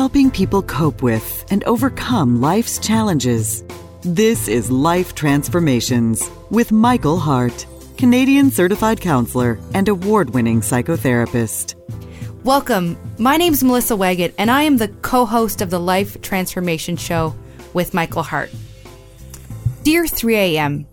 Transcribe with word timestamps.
helping 0.00 0.30
people 0.30 0.62
cope 0.62 1.02
with 1.02 1.44
and 1.50 1.62
overcome 1.64 2.40
life's 2.40 2.78
challenges. 2.78 3.62
This 4.00 4.48
is 4.48 4.70
Life 4.70 5.14
Transformations 5.14 6.30
with 6.48 6.72
Michael 6.72 7.18
Hart, 7.18 7.66
Canadian 7.98 8.50
certified 8.50 8.98
counselor 8.98 9.58
and 9.74 9.90
award 9.90 10.30
winning 10.30 10.62
psychotherapist. 10.62 11.74
Welcome. 12.44 12.96
My 13.18 13.36
name 13.36 13.52
is 13.52 13.62
Melissa 13.62 13.92
Waggett, 13.92 14.32
and 14.38 14.50
I 14.50 14.62
am 14.62 14.78
the 14.78 14.88
co 14.88 15.26
host 15.26 15.60
of 15.60 15.68
the 15.68 15.78
Life 15.78 16.22
Transformation 16.22 16.96
Show 16.96 17.34
with 17.74 17.92
Michael 17.92 18.22
Hart. 18.22 18.50
Dear 19.82 20.06
3 20.06 20.34
a.m., 20.34 20.86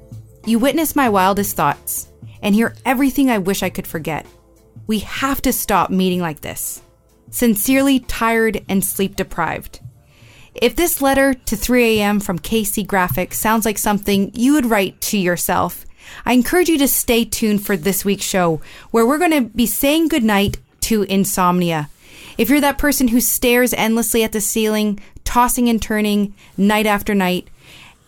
you 0.46 0.60
witness 0.60 0.98
my 0.98 1.08
wildest 1.08 1.56
thoughts 1.56 2.10
and 2.42 2.54
hear 2.54 2.76
everything 2.84 3.30
I 3.30 3.38
wish 3.38 3.64
I 3.64 3.70
could 3.70 3.88
forget. 3.88 4.26
We 4.86 5.00
have 5.00 5.42
to 5.44 5.54
stop 5.54 5.92
meeting 5.92 6.20
like 6.20 6.42
this. 6.42 6.82
Sincerely 7.30 8.00
tired 8.00 8.64
and 8.70 8.84
sleep 8.84 9.16
deprived. 9.16 9.80
If 10.56 10.76
this 10.76 11.02
letter 11.02 11.34
to 11.34 11.56
3 11.56 12.00
a.m. 12.00 12.20
from 12.20 12.40
KC 12.40 12.88
Graphic 12.88 13.34
sounds 13.34 13.66
like 13.66 13.78
something 13.78 14.32
you 14.34 14.54
would 14.54 14.66
write 14.66 15.00
to 15.02 15.18
yourself, 15.18 15.86
I 16.26 16.34
encourage 16.34 16.70
you 16.70 16.78
to 16.80 16.88
stay 16.88 17.26
tuned 17.26 17.66
for 17.66 17.78
this 17.78 18.04
week's 18.04 18.26
show, 18.26 18.62
where 18.92 19.06
we're 19.06 19.20
going 19.20 19.32
to 19.32 19.42
be 19.42 19.66
saying 19.66 20.08
goodnight 20.08 20.58
to 20.82 21.04
insomnia. 21.04 21.90
If 22.38 22.50
you're 22.50 22.62
that 22.62 22.78
person 22.78 23.10
who 23.10 23.20
stares 23.20 23.74
endlessly 23.74 24.24
at 24.24 24.32
the 24.32 24.42
ceiling, 24.42 25.00
tossing 25.24 25.70
and 25.70 25.82
turning 25.82 26.34
night 26.56 26.86
after 26.86 27.14
night, 27.14 27.50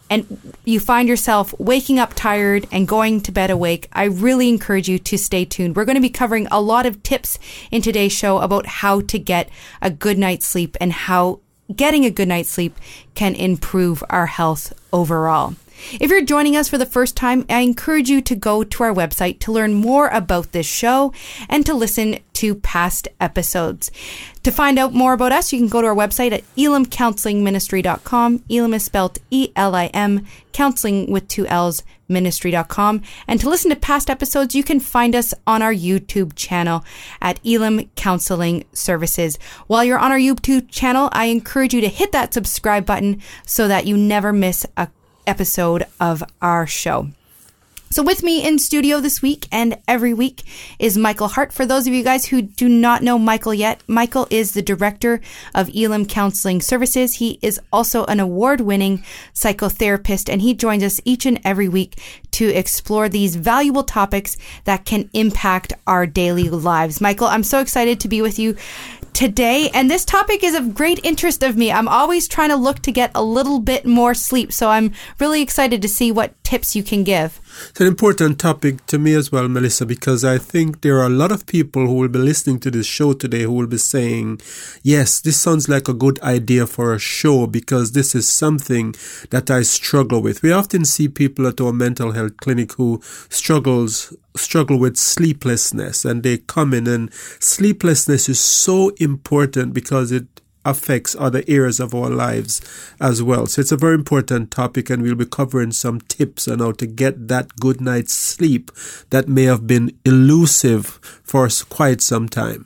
and 0.09 0.55
you 0.65 0.79
find 0.79 1.07
yourself 1.07 1.53
waking 1.59 1.99
up 1.99 2.13
tired 2.13 2.67
and 2.71 2.87
going 2.87 3.21
to 3.21 3.31
bed 3.31 3.49
awake, 3.49 3.87
I 3.93 4.05
really 4.05 4.49
encourage 4.49 4.89
you 4.89 4.99
to 4.99 5.17
stay 5.17 5.45
tuned. 5.45 5.75
We're 5.75 5.85
going 5.85 5.95
to 5.95 6.01
be 6.01 6.09
covering 6.09 6.47
a 6.51 6.61
lot 6.61 6.85
of 6.85 7.03
tips 7.03 7.37
in 7.71 7.81
today's 7.81 8.11
show 8.11 8.39
about 8.39 8.65
how 8.65 9.01
to 9.01 9.19
get 9.19 9.49
a 9.81 9.91
good 9.91 10.17
night's 10.17 10.47
sleep 10.47 10.75
and 10.81 10.91
how 10.91 11.41
getting 11.75 12.05
a 12.05 12.11
good 12.11 12.27
night's 12.27 12.49
sleep 12.49 12.77
can 13.13 13.35
improve 13.35 14.03
our 14.09 14.25
health 14.25 14.73
overall. 14.91 15.55
If 15.99 16.09
you're 16.09 16.21
joining 16.21 16.55
us 16.55 16.69
for 16.69 16.77
the 16.77 16.85
first 16.85 17.15
time, 17.15 17.45
I 17.49 17.59
encourage 17.61 18.09
you 18.09 18.21
to 18.21 18.35
go 18.35 18.63
to 18.63 18.83
our 18.83 18.93
website 18.93 19.39
to 19.39 19.51
learn 19.51 19.73
more 19.73 20.07
about 20.09 20.51
this 20.51 20.65
show 20.65 21.13
and 21.47 21.65
to 21.65 21.73
listen 21.73 22.19
to 22.33 22.55
past 22.55 23.07
episodes. 23.19 23.91
To 24.43 24.51
find 24.51 24.79
out 24.79 24.93
more 24.93 25.11
about 25.13 25.33
us, 25.33 25.51
you 25.51 25.59
can 25.59 25.67
go 25.67 25.81
to 25.81 25.87
our 25.87 25.95
website 25.95 26.31
at 26.31 26.43
elimcounselingministry.com. 26.55 28.43
Elim 28.49 28.73
is 28.73 28.85
spelled 28.85 29.19
E-L-I-M, 29.29 30.25
counseling 30.53 31.11
with 31.11 31.27
two 31.27 31.45
L's, 31.47 31.83
ministry.com. 32.07 33.01
And 33.27 33.41
to 33.41 33.49
listen 33.49 33.69
to 33.69 33.75
past 33.75 34.09
episodes, 34.09 34.55
you 34.55 34.63
can 34.63 34.79
find 34.79 35.15
us 35.15 35.33
on 35.45 35.61
our 35.61 35.73
YouTube 35.73 36.33
channel 36.35 36.85
at 37.21 37.39
Elim 37.45 37.89
Counseling 37.95 38.63
Services. 38.71 39.37
While 39.67 39.83
you're 39.83 39.99
on 39.99 40.11
our 40.11 40.17
YouTube 40.17 40.71
channel, 40.71 41.09
I 41.11 41.25
encourage 41.25 41.73
you 41.73 41.81
to 41.81 41.89
hit 41.89 42.13
that 42.13 42.33
subscribe 42.33 42.85
button 42.85 43.21
so 43.45 43.67
that 43.67 43.85
you 43.85 43.97
never 43.97 44.31
miss 44.31 44.65
a 44.77 44.87
episode 45.29 45.85
of 45.99 46.23
our 46.41 46.65
show. 46.65 47.07
So, 47.91 48.03
with 48.03 48.21
me 48.21 48.47
in 48.47 48.59
studio 48.59 48.99
this 48.99 49.19
week 49.19 49.47
and 49.51 49.79
every 49.87 50.13
week 50.13 50.43
is 50.77 50.95
Michael 50.95 51.27
Hart. 51.27 51.51
For 51.51 51.65
those 51.65 51.87
of 51.87 51.93
you 51.93 52.03
guys 52.03 52.27
who 52.27 52.39
do 52.43 52.69
not 52.69 53.01
know 53.01 53.17
Michael 53.17 53.53
yet, 53.53 53.81
Michael 53.87 54.27
is 54.29 54.51
the 54.51 54.61
director 54.61 55.21
of 55.55 55.75
Elim 55.75 56.05
Counseling 56.05 56.61
Services. 56.61 57.15
He 57.15 57.39
is 57.41 57.59
also 57.73 58.05
an 58.05 58.19
award 58.19 58.61
winning 58.61 59.03
psychotherapist, 59.33 60.31
and 60.31 60.39
he 60.39 60.53
joins 60.53 60.83
us 60.83 61.01
each 61.03 61.25
and 61.25 61.41
every 61.43 61.67
week 61.67 61.99
to 62.31 62.49
explore 62.49 63.09
these 63.09 63.35
valuable 63.35 63.83
topics 63.83 64.37
that 64.65 64.85
can 64.85 65.09
impact 65.13 65.73
our 65.87 66.05
daily 66.05 66.47
lives. 66.47 67.01
Michael, 67.01 67.27
I'm 67.27 67.43
so 67.43 67.59
excited 67.59 67.99
to 68.01 68.07
be 68.07 68.21
with 68.21 68.37
you 68.37 68.55
today. 69.13 69.69
And 69.73 69.89
this 69.89 70.05
topic 70.05 70.43
is 70.43 70.55
of 70.55 70.73
great 70.73 70.99
interest 71.03 71.43
of 71.43 71.57
me. 71.57 71.71
I'm 71.71 71.87
always 71.87 72.27
trying 72.27 72.49
to 72.49 72.55
look 72.55 72.79
to 72.79 72.91
get 72.91 73.11
a 73.15 73.23
little 73.23 73.59
bit 73.59 73.85
more 73.85 74.13
sleep. 74.13 74.51
So 74.51 74.69
I'm 74.69 74.93
really 75.19 75.41
excited 75.41 75.81
to 75.81 75.87
see 75.87 76.11
what 76.11 76.41
tips 76.43 76.75
you 76.75 76.83
can 76.83 77.03
give. 77.03 77.39
It's 77.69 77.81
an 77.81 77.87
important 77.87 78.39
topic 78.39 78.85
to 78.87 78.97
me 78.97 79.13
as 79.13 79.31
well, 79.31 79.47
Melissa, 79.47 79.85
because 79.85 80.23
I 80.23 80.37
think 80.37 80.81
there 80.81 80.99
are 80.99 81.07
a 81.07 81.09
lot 81.09 81.31
of 81.31 81.45
people 81.45 81.85
who 81.85 81.93
will 81.93 82.07
be 82.07 82.19
listening 82.19 82.59
to 82.61 82.71
this 82.71 82.85
show 82.85 83.13
today 83.13 83.43
who 83.43 83.53
will 83.53 83.67
be 83.67 83.77
saying, 83.77 84.39
yes, 84.81 85.19
this 85.19 85.39
sounds 85.39 85.67
like 85.67 85.87
a 85.87 85.93
good 85.93 86.21
idea 86.21 86.65
for 86.65 86.93
a 86.93 86.99
show 86.99 87.47
because 87.47 87.91
this 87.91 88.15
is 88.15 88.27
something 88.27 88.95
that 89.29 89.51
I 89.51 89.63
struggle 89.63 90.21
with. 90.21 90.41
We 90.41 90.51
often 90.51 90.85
see 90.85 91.07
people 91.07 91.47
at 91.47 91.59
our 91.59 91.73
mental 91.73 92.13
health 92.13 92.37
clinic 92.37 92.73
who 92.73 93.01
struggles 93.29 94.13
struggle 94.35 94.79
with 94.79 94.95
sleeplessness 94.95 96.05
and 96.05 96.23
they 96.23 96.37
come 96.37 96.73
in 96.73 96.87
and 96.87 97.11
sleeplessness 97.39 98.29
is 98.29 98.39
so 98.39 98.89
important 98.99 99.73
because 99.73 100.11
it 100.11 100.27
affects 100.69 101.15
other 101.19 101.43
areas 101.47 101.79
of 101.79 101.93
our 101.93 102.09
lives 102.09 102.61
as 102.99 103.21
well. 103.21 103.45
So 103.47 103.61
it's 103.61 103.71
a 103.71 103.77
very 103.77 103.95
important 103.95 104.51
topic, 104.51 104.89
and 104.89 105.01
we'll 105.01 105.15
be 105.15 105.25
covering 105.25 105.71
some 105.71 106.01
tips 106.01 106.47
on 106.47 106.59
how 106.59 106.73
to 106.73 106.85
get 106.85 107.27
that 107.27 107.55
good 107.59 107.81
night's 107.81 108.13
sleep 108.13 108.71
that 109.09 109.27
may 109.27 109.43
have 109.43 109.67
been 109.67 109.97
elusive 110.05 110.99
for 111.23 111.49
quite 111.69 112.01
some 112.01 112.29
time. 112.29 112.65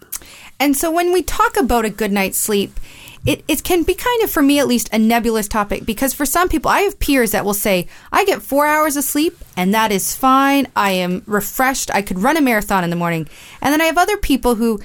And 0.59 0.77
so 0.77 0.91
when 0.91 1.11
we 1.11 1.23
talk 1.23 1.57
about 1.57 1.85
a 1.85 1.89
good 1.89 2.11
night's 2.11 2.37
sleep, 2.37 2.79
it, 3.25 3.43
it 3.47 3.63
can 3.63 3.83
be 3.83 3.95
kind 3.95 4.23
of, 4.23 4.29
for 4.29 4.41
me 4.41 4.59
at 4.59 4.67
least, 4.67 4.89
a 4.91 4.99
nebulous 4.99 5.47
topic 5.47 5.85
because 5.85 6.13
for 6.13 6.25
some 6.25 6.49
people, 6.49 6.69
I 6.69 6.81
have 6.81 6.99
peers 6.99 7.31
that 7.31 7.45
will 7.45 7.53
say, 7.53 7.87
I 8.11 8.25
get 8.25 8.41
four 8.41 8.65
hours 8.65 8.97
of 8.97 9.05
sleep 9.05 9.37
and 9.55 9.73
that 9.73 9.91
is 9.91 10.15
fine. 10.15 10.67
I 10.75 10.91
am 10.91 11.23
refreshed. 11.25 11.89
I 11.93 12.01
could 12.01 12.19
run 12.19 12.37
a 12.37 12.41
marathon 12.41 12.83
in 12.83 12.89
the 12.89 12.95
morning. 12.97 13.27
And 13.61 13.71
then 13.71 13.81
I 13.81 13.85
have 13.85 13.97
other 13.97 14.17
people 14.17 14.55
who 14.55 14.81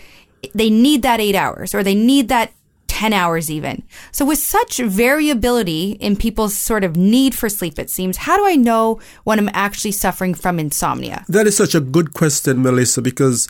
they 0.55 0.71
need 0.71 1.03
that 1.03 1.21
eight 1.21 1.35
hours 1.35 1.75
or 1.75 1.83
they 1.83 1.97
need 1.97 2.29
that 2.29 2.53
10 2.99 3.13
hours 3.13 3.49
even. 3.49 3.85
So 4.11 4.25
with 4.25 4.41
such 4.41 4.79
variability 4.79 5.93
in 6.01 6.17
people's 6.17 6.59
sort 6.59 6.83
of 6.83 6.97
need 6.97 7.33
for 7.33 7.49
sleep, 7.49 7.79
it 7.79 7.91
seems, 7.91 8.17
how 8.17 8.37
do 8.37 8.45
I 8.45 8.57
know 8.57 8.99
when 9.23 9.39
I'm 9.39 9.51
actually 9.53 9.93
suffering 9.93 10.35
from 10.35 10.59
insomnia? 10.59 11.25
That 11.29 11.47
is 11.47 11.57
such 11.57 11.77
a 11.77 11.81
good 11.81 12.13
question, 12.13 12.61
Melissa, 12.61 13.01
because 13.01 13.47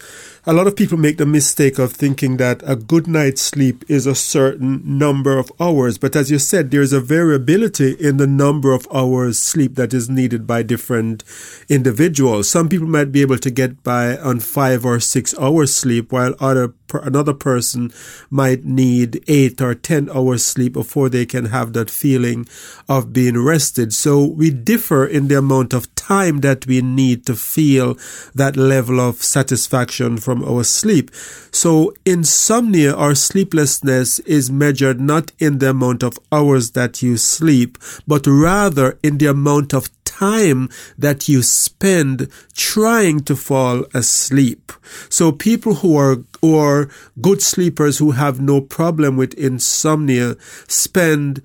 a 0.49 0.55
lot 0.55 0.67
of 0.67 0.75
people 0.75 0.97
make 0.97 1.19
the 1.19 1.27
mistake 1.27 1.79
of 1.79 1.93
thinking 1.93 2.39
that 2.39 2.63
a 2.65 2.75
good 2.75 3.07
night's 3.07 3.43
sleep 3.43 3.85
is 3.87 4.07
a 4.07 4.15
certain 4.15 4.81
number 4.83 5.37
of 5.37 5.53
hours. 5.61 5.99
But 5.99 6.17
as 6.17 6.31
you 6.31 6.39
said, 6.39 6.71
there's 6.71 6.95
a 6.95 7.03
variability 7.03 7.93
in 8.01 8.17
the 8.17 8.27
number 8.27 8.73
of 8.73 8.89
hours 8.91 9.39
sleep 9.39 9.75
that 9.75 9.93
is 9.93 10.09
needed 10.09 10.47
by 10.47 10.63
different 10.63 11.23
individuals. 11.69 12.49
Some 12.49 12.71
people 12.71 12.87
might 12.87 13.13
be 13.13 13.21
able 13.21 13.37
to 13.37 13.51
get 13.51 13.83
by 13.83 14.17
on 14.17 14.41
five 14.41 14.87
or 14.87 15.01
six 15.01 15.39
hours 15.39 15.75
sleep, 15.75 16.13
while 16.13 16.35
other 16.41 16.73
another 16.95 17.35
person 17.35 17.93
might 18.31 18.65
need 18.65 19.23
eight 19.29 19.61
or 19.61 19.75
10 19.75 20.09
hours 20.11 20.45
sleep 20.45 20.73
before 20.73 21.09
they 21.09 21.27
can 21.27 21.47
have 21.47 21.73
that 21.75 21.91
feeling 21.91 22.49
of 22.89 23.13
being 23.13 23.37
rested. 23.37 23.93
So 23.93 24.25
we 24.25 24.51
differ 24.51 25.07
in 25.07 25.29
the 25.29 25.39
amount 25.39 25.75
of 25.75 25.95
time 26.09 26.41
that 26.41 26.67
we 26.67 26.81
need 26.81 27.27
to 27.27 27.37
feel 27.37 27.97
that 28.35 28.57
level 28.57 28.99
of 28.99 29.23
satisfaction 29.23 30.17
from 30.17 30.43
our 30.43 30.65
sleep. 30.65 31.11
So 31.53 31.93
insomnia 32.07 32.95
or 32.95 33.15
sleeplessness 33.15 34.19
is 34.21 34.51
measured 34.51 35.01
not 35.01 35.33
in 35.39 35.59
the 35.59 35.71
amount 35.71 36.03
of 36.03 36.19
hours 36.33 36.71
that 36.71 37.03
you 37.03 37.19
sleep, 37.19 37.77
but 38.07 38.27
rather 38.27 38.99
in 39.03 39.19
the 39.19 39.27
amount 39.27 39.75
of 39.75 39.91
time 40.05 40.69
that 40.97 41.29
you 41.29 41.43
spend 41.43 42.29
trying 42.55 43.21
to 43.21 43.37
fall 43.37 43.85
asleep. 43.93 44.73
So 45.11 45.31
people 45.31 45.75
who 45.75 45.97
are 45.97 46.17
are 46.43 46.89
good 47.21 47.43
sleepers 47.43 47.99
who 47.99 48.13
have 48.13 48.41
no 48.41 48.61
problem 48.61 49.17
with 49.17 49.35
insomnia 49.35 50.37
spend 50.69 51.43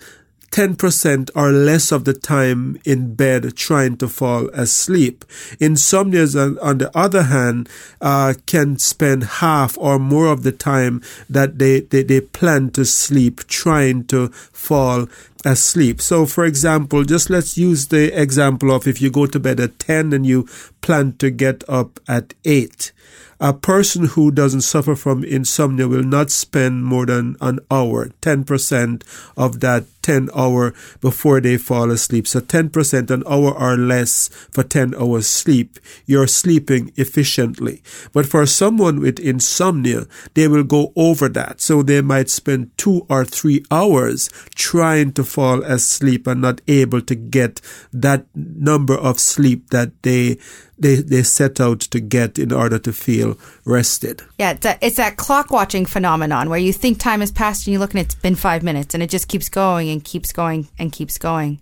10% 0.54 1.32
or 1.36 1.52
less 1.52 1.92
of 1.92 2.06
the 2.06 2.14
time 2.14 2.80
in 2.86 3.16
bed 3.16 3.58
trying 3.58 3.98
to 3.98 4.08
fall 4.08 4.50
asleep. 4.50 5.26
Insomniacs, 5.60 6.62
on 6.62 6.78
the 6.78 6.96
other 6.96 7.24
hand, 7.24 7.68
uh, 8.00 8.36
can 8.46 8.78
spend 8.78 9.24
half 9.42 9.76
or 9.80 9.98
more 9.98 10.28
of 10.28 10.44
the 10.44 10.52
time 10.52 11.02
that 11.28 11.58
they, 11.58 11.80
they, 11.80 12.04
they 12.04 12.22
plan 12.22 12.70
to 12.70 12.86
sleep 12.86 13.48
trying 13.48 14.06
to 14.06 14.28
fall 14.28 15.08
asleep. 15.44 16.00
So, 16.00 16.28
for 16.28 16.46
example, 16.46 17.04
just 17.04 17.32
let's 17.32 17.58
use 17.58 17.88
the 17.88 18.14
example 18.14 18.72
of 18.72 18.88
if 18.88 19.02
you 19.02 19.10
go 19.10 19.26
to 19.26 19.40
bed 19.40 19.60
at 19.60 19.80
10 19.80 20.14
and 20.14 20.24
you 20.24 20.48
plan 20.82 21.14
to 21.18 21.32
get 21.32 21.68
up 21.68 22.00
at 22.08 22.36
8. 22.46 22.92
A 23.40 23.54
person 23.54 24.06
who 24.06 24.30
doesn't 24.30 24.62
suffer 24.62 24.96
from 24.96 25.24
insomnia 25.24 25.88
will 25.88 26.04
not 26.04 26.30
spend 26.30 26.86
more 26.86 27.08
than 27.08 27.38
an 27.42 27.60
hour, 27.72 28.10
10% 28.22 29.04
of 29.36 29.60
that 29.60 29.86
10 30.04 30.30
hour 30.36 30.74
before 31.02 31.42
they 31.42 31.58
fall 31.58 31.90
asleep. 31.90 32.28
So 32.28 32.40
10% 32.42 33.10
an 33.10 33.24
hour 33.28 33.52
or 33.52 33.78
less 33.78 34.28
for 34.52 34.64
10 34.64 34.94
hours 34.96 35.28
sleep. 35.28 35.80
You're 36.06 36.28
sleeping 36.28 36.92
efficiently. 36.96 37.82
But 38.12 38.28
for 38.28 38.46
someone 38.46 39.00
with 39.00 39.20
insomnia, 39.20 40.06
they 40.36 40.48
will 40.48 40.64
go 40.64 40.94
over 40.96 41.28
that. 41.30 41.62
So 41.62 41.82
they 41.82 42.02
might 42.02 42.30
spend 42.30 42.78
two 42.78 43.06
or 43.10 43.26
three 43.26 43.66
hours 43.72 44.30
trying 44.54 45.14
to 45.14 45.24
fall 45.24 45.64
asleep 45.64 46.28
and 46.28 46.42
not 46.42 46.62
able 46.68 47.02
to 47.02 47.16
get 47.16 47.62
that 47.92 48.26
number 48.36 48.96
of 48.96 49.20
sleep 49.20 49.70
that 49.70 50.04
they 50.04 50.38
they, 50.78 50.96
they 50.96 51.24
set 51.24 51.62
out 51.62 51.80
to 51.80 52.00
get 52.00 52.38
in 52.38 52.52
order 52.52 52.80
to 52.80 52.92
feel 52.92 53.38
rested. 53.66 54.22
Yeah, 54.38 54.52
it's, 54.52 54.66
a, 54.66 54.78
it's 54.82 54.98
that 54.98 55.18
clock 55.18 55.52
watching 55.52 55.86
phenomenon 55.86 56.50
where 56.50 56.60
you 56.60 56.74
think 56.74 57.00
time 57.00 57.22
has 57.22 57.32
passed 57.32 57.68
and 57.68 57.74
you 57.74 57.80
look 57.80 57.92
and 57.92 58.02
it's 58.02 58.16
been 58.16 58.36
five 58.36 58.64
minutes 58.64 58.94
and 58.94 59.02
it 59.02 59.10
just 59.10 59.28
keeps 59.28 59.50
going 59.50 59.90
and 59.94 60.04
keeps 60.04 60.34
going 60.34 60.68
and 60.78 60.92
keeps 60.92 61.18
going. 61.18 61.62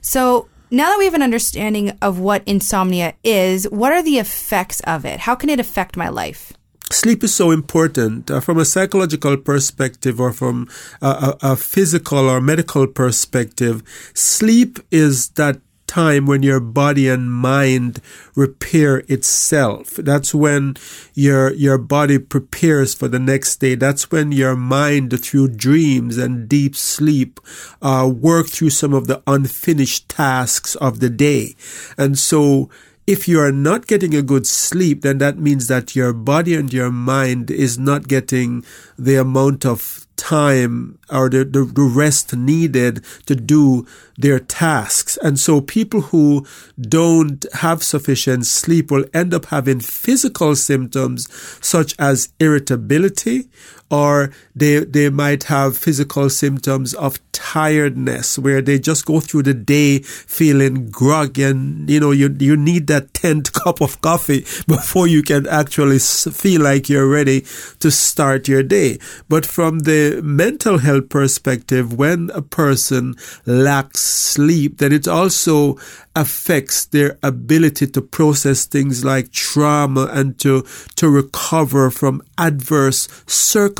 So 0.00 0.48
now 0.70 0.90
that 0.90 0.98
we 0.98 1.04
have 1.04 1.14
an 1.14 1.22
understanding 1.22 1.96
of 2.02 2.18
what 2.18 2.42
insomnia 2.46 3.14
is, 3.22 3.68
what 3.70 3.92
are 3.92 4.02
the 4.02 4.18
effects 4.18 4.80
of 4.80 5.04
it? 5.04 5.20
How 5.20 5.34
can 5.34 5.48
it 5.48 5.60
affect 5.60 5.96
my 5.96 6.08
life? 6.08 6.52
Sleep 6.90 7.24
is 7.24 7.34
so 7.34 7.50
important 7.50 8.30
uh, 8.30 8.38
from 8.38 8.58
a 8.58 8.64
psychological 8.64 9.36
perspective 9.36 10.20
or 10.20 10.32
from 10.32 10.68
a, 11.02 11.06
a, 11.42 11.52
a 11.52 11.56
physical 11.56 12.30
or 12.30 12.40
medical 12.40 12.86
perspective. 12.86 13.82
Sleep 14.14 14.78
is 14.92 15.30
that 15.30 15.60
time 15.86 16.26
when 16.26 16.42
your 16.42 16.60
body 16.60 17.08
and 17.08 17.32
mind 17.32 18.00
repair 18.34 18.98
itself. 19.08 19.90
That's 19.94 20.34
when 20.34 20.76
your 21.14 21.52
your 21.52 21.78
body 21.78 22.18
prepares 22.18 22.94
for 22.94 23.08
the 23.08 23.18
next 23.18 23.56
day. 23.56 23.74
That's 23.74 24.10
when 24.10 24.32
your 24.32 24.56
mind, 24.56 25.18
through 25.20 25.48
dreams 25.48 26.18
and 26.18 26.48
deep 26.48 26.76
sleep, 26.76 27.40
uh, 27.82 28.10
work 28.12 28.48
through 28.48 28.70
some 28.70 28.92
of 28.92 29.06
the 29.06 29.22
unfinished 29.26 30.08
tasks 30.08 30.74
of 30.76 31.00
the 31.00 31.10
day. 31.10 31.54
And 31.96 32.18
so 32.18 32.70
if 33.06 33.28
you 33.28 33.40
are 33.40 33.52
not 33.52 33.86
getting 33.86 34.14
a 34.14 34.22
good 34.22 34.46
sleep, 34.46 35.02
then 35.02 35.18
that 35.18 35.38
means 35.38 35.68
that 35.68 35.94
your 35.94 36.12
body 36.12 36.54
and 36.54 36.72
your 36.72 36.90
mind 36.90 37.50
is 37.50 37.78
not 37.78 38.08
getting 38.08 38.64
the 38.98 39.14
amount 39.14 39.64
of 39.64 40.05
time 40.16 40.98
or 41.10 41.28
the, 41.28 41.44
the, 41.44 41.64
the, 41.64 41.82
rest 41.82 42.34
needed 42.34 43.04
to 43.26 43.36
do 43.36 43.86
their 44.16 44.38
tasks. 44.38 45.18
And 45.22 45.38
so 45.38 45.60
people 45.60 46.00
who 46.00 46.46
don't 46.80 47.44
have 47.54 47.82
sufficient 47.82 48.46
sleep 48.46 48.90
will 48.90 49.04
end 49.14 49.32
up 49.32 49.46
having 49.46 49.80
physical 49.80 50.56
symptoms 50.56 51.28
such 51.64 51.94
as 51.98 52.32
irritability 52.40 53.48
or 53.90 54.32
they, 54.54 54.80
they 54.80 55.10
might 55.10 55.44
have 55.44 55.76
physical 55.78 56.28
symptoms 56.28 56.94
of 56.94 57.18
tiredness 57.32 58.38
where 58.38 58.62
they 58.62 58.78
just 58.78 59.04
go 59.06 59.20
through 59.20 59.42
the 59.42 59.54
day 59.54 59.98
feeling 60.00 60.90
groggy 60.90 61.42
and, 61.42 61.88
you 61.88 62.00
know, 62.00 62.10
you, 62.10 62.34
you 62.38 62.56
need 62.56 62.86
that 62.86 63.12
10th 63.12 63.52
cup 63.64 63.80
of 63.80 64.00
coffee 64.00 64.40
before 64.66 65.06
you 65.06 65.22
can 65.22 65.46
actually 65.46 65.98
feel 65.98 66.62
like 66.62 66.88
you're 66.88 67.08
ready 67.08 67.42
to 67.78 67.90
start 67.90 68.48
your 68.48 68.62
day. 68.62 68.98
But 69.28 69.46
from 69.46 69.80
the 69.80 70.20
mental 70.22 70.78
health 70.78 71.08
perspective, 71.08 71.92
when 71.92 72.30
a 72.30 72.42
person 72.42 73.14
lacks 73.44 74.00
sleep, 74.00 74.78
then 74.78 74.92
it 74.92 75.06
also 75.06 75.76
affects 76.14 76.86
their 76.86 77.18
ability 77.22 77.86
to 77.86 78.00
process 78.00 78.64
things 78.64 79.04
like 79.04 79.30
trauma 79.30 80.08
and 80.10 80.38
to, 80.40 80.64
to 80.96 81.10
recover 81.10 81.90
from 81.90 82.22
adverse 82.38 83.06
circumstances 83.26 83.75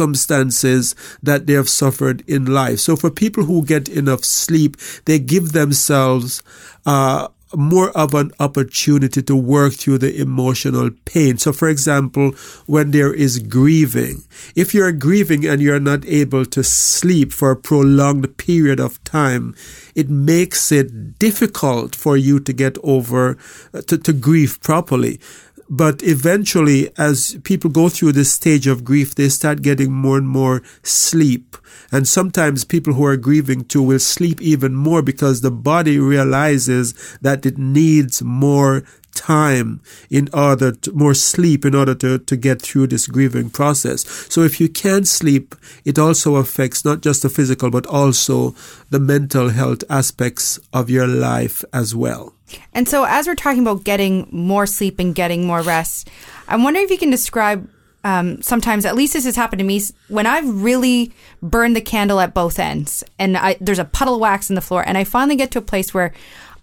that 1.22 1.46
they 1.46 1.54
have 1.54 1.69
suffered 1.69 2.22
in 2.28 2.46
life. 2.46 2.78
So 2.81 2.96
for 2.96 3.10
people 3.10 3.44
who 3.44 3.64
get 3.64 3.88
enough 3.88 4.25
sleep, 4.25 4.76
they 5.04 5.19
give 5.19 5.52
themselves 5.52 6.43
uh, 6.84 7.28
more 7.54 7.90
of 7.96 8.14
an 8.14 8.32
opportunity 8.40 9.22
to 9.22 9.37
work 9.37 9.75
through 9.75 9.98
the 9.98 10.20
emotional 10.20 10.90
pain. 11.04 11.38
So, 11.38 11.52
for 11.52 11.69
example, 11.69 12.32
when 12.66 12.90
there 12.90 13.14
is 13.14 13.38
grieving, 13.38 14.25
if 14.54 14.75
you're 14.75 14.93
grieving 14.93 15.46
and 15.46 15.62
you're 15.62 15.81
not 15.81 16.04
able 16.06 16.44
to 16.46 16.64
sleep 16.64 17.32
for 17.32 17.52
a 17.52 17.56
prolonged 17.56 18.37
period 18.37 18.81
of 18.81 19.02
time, 19.04 19.54
it 19.94 20.10
makes 20.10 20.72
it 20.72 21.19
difficult 21.19 21.94
for 21.94 22.16
you 22.16 22.40
to 22.40 22.52
get 22.52 22.78
over, 22.82 23.38
uh, 23.72 23.82
to, 23.82 23.96
to 23.98 24.12
grieve 24.12 24.60
properly. 24.60 25.20
But 25.69 26.03
eventually, 26.03 26.91
as 26.97 27.39
people 27.43 27.71
go 27.71 27.89
through 27.89 28.13
this 28.13 28.33
stage 28.33 28.67
of 28.67 28.85
grief, 28.85 29.15
they 29.15 29.29
start 29.29 29.63
getting 29.63 29.93
more 29.93 30.19
and 30.19 30.29
more 30.29 30.63
sleep. 30.83 31.57
And 31.91 32.07
sometimes 32.07 32.65
people 32.65 32.95
who 32.95 33.05
are 33.05 33.17
grieving 33.17 33.65
too 33.65 33.83
will 33.83 33.99
sleep 33.99 34.41
even 34.41 34.75
more 34.75 35.03
because 35.03 35.41
the 35.41 35.51
body 35.51 35.99
realizes 35.99 36.95
that 37.21 37.45
it 37.45 37.59
needs 37.59 38.23
more 38.23 38.85
time 39.17 39.81
in 40.11 40.29
order 40.33 40.73
to, 40.73 40.93
more 40.93 41.15
sleep 41.15 41.65
in 41.65 41.75
order 41.75 41.95
to, 41.95 42.19
to 42.19 42.37
get 42.37 42.63
through 42.63 42.87
this 42.87 43.07
grieving 43.07 43.51
process. 43.51 44.07
So 44.33 44.43
if 44.43 44.61
you 44.61 44.69
can't 44.69 45.09
sleep, 45.09 45.55
it 45.85 45.99
also 45.99 46.37
affects 46.37 46.85
not 46.85 47.01
just 47.01 47.23
the 47.23 47.31
physical, 47.31 47.71
but 47.71 47.87
also 47.87 48.55
the 48.91 49.01
mental 49.01 49.49
health 49.49 49.83
aspects 49.91 50.61
of 50.73 50.91
your 50.91 51.07
life 51.07 51.65
as 51.73 51.95
well. 51.95 52.36
And 52.72 52.88
so, 52.88 53.04
as 53.04 53.26
we're 53.26 53.34
talking 53.34 53.62
about 53.62 53.84
getting 53.84 54.28
more 54.31 54.66
sleep 54.66 54.98
and 54.98 55.14
getting 55.14 55.46
more 55.46 55.62
rest, 55.62 56.08
I'm 56.48 56.62
wondering 56.62 56.84
if 56.84 56.90
you 56.90 56.98
can 56.98 57.10
describe 57.10 57.69
um, 58.04 58.40
sometimes, 58.40 58.84
at 58.84 58.94
least 58.94 59.14
this 59.14 59.25
has 59.25 59.34
happened 59.34 59.58
to 59.58 59.64
me, 59.64 59.81
when 60.06 60.26
I've 60.26 60.62
really 60.62 61.12
burned 61.43 61.75
the 61.75 61.81
candle 61.81 62.20
at 62.20 62.34
both 62.34 62.60
ends 62.60 63.02
and 63.19 63.37
I, 63.37 63.56
there's 63.60 63.81
a 63.81 63.84
puddle 63.84 64.14
of 64.14 64.20
wax 64.20 64.48
in 64.48 64.54
the 64.54 64.60
floor, 64.60 64.84
and 64.87 64.96
I 64.96 65.02
finally 65.02 65.34
get 65.34 65.50
to 65.52 65.58
a 65.58 65.62
place 65.62 65.93
where 65.93 66.14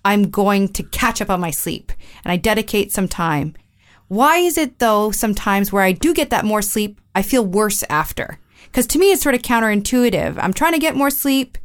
I'm 0.06 0.30
going 0.30 0.70
to 0.70 0.84
catch 0.84 1.22
up 1.22 1.30
on 1.30 1.42
my 1.42 1.52
sleep 1.52 1.92
and 2.24 2.32
I 2.32 2.38
dedicate 2.38 2.94
some 2.94 3.10
time. 3.10 3.56
Why 4.08 4.38
is 4.38 4.58
it 4.58 4.80
though 4.80 5.12
sometimes 5.12 5.72
where 5.72 5.84
I 5.84 5.92
do 5.92 6.14
get 6.14 6.30
that 6.30 6.46
more 6.46 6.62
sleep, 6.62 7.02
I 7.14 7.22
feel 7.22 7.46
worse 7.46 7.84
after? 7.90 8.40
Because 8.66 8.88
to 8.88 9.00
me, 9.00 9.12
it's 9.12 9.22
sort 9.22 9.36
of 9.36 9.42
counterintuitive. 9.42 10.38
I'm 10.42 10.54
trying 10.54 10.74
to 10.74 10.80
get 10.80 10.96
more 10.96 11.10
sleep. 11.10 11.58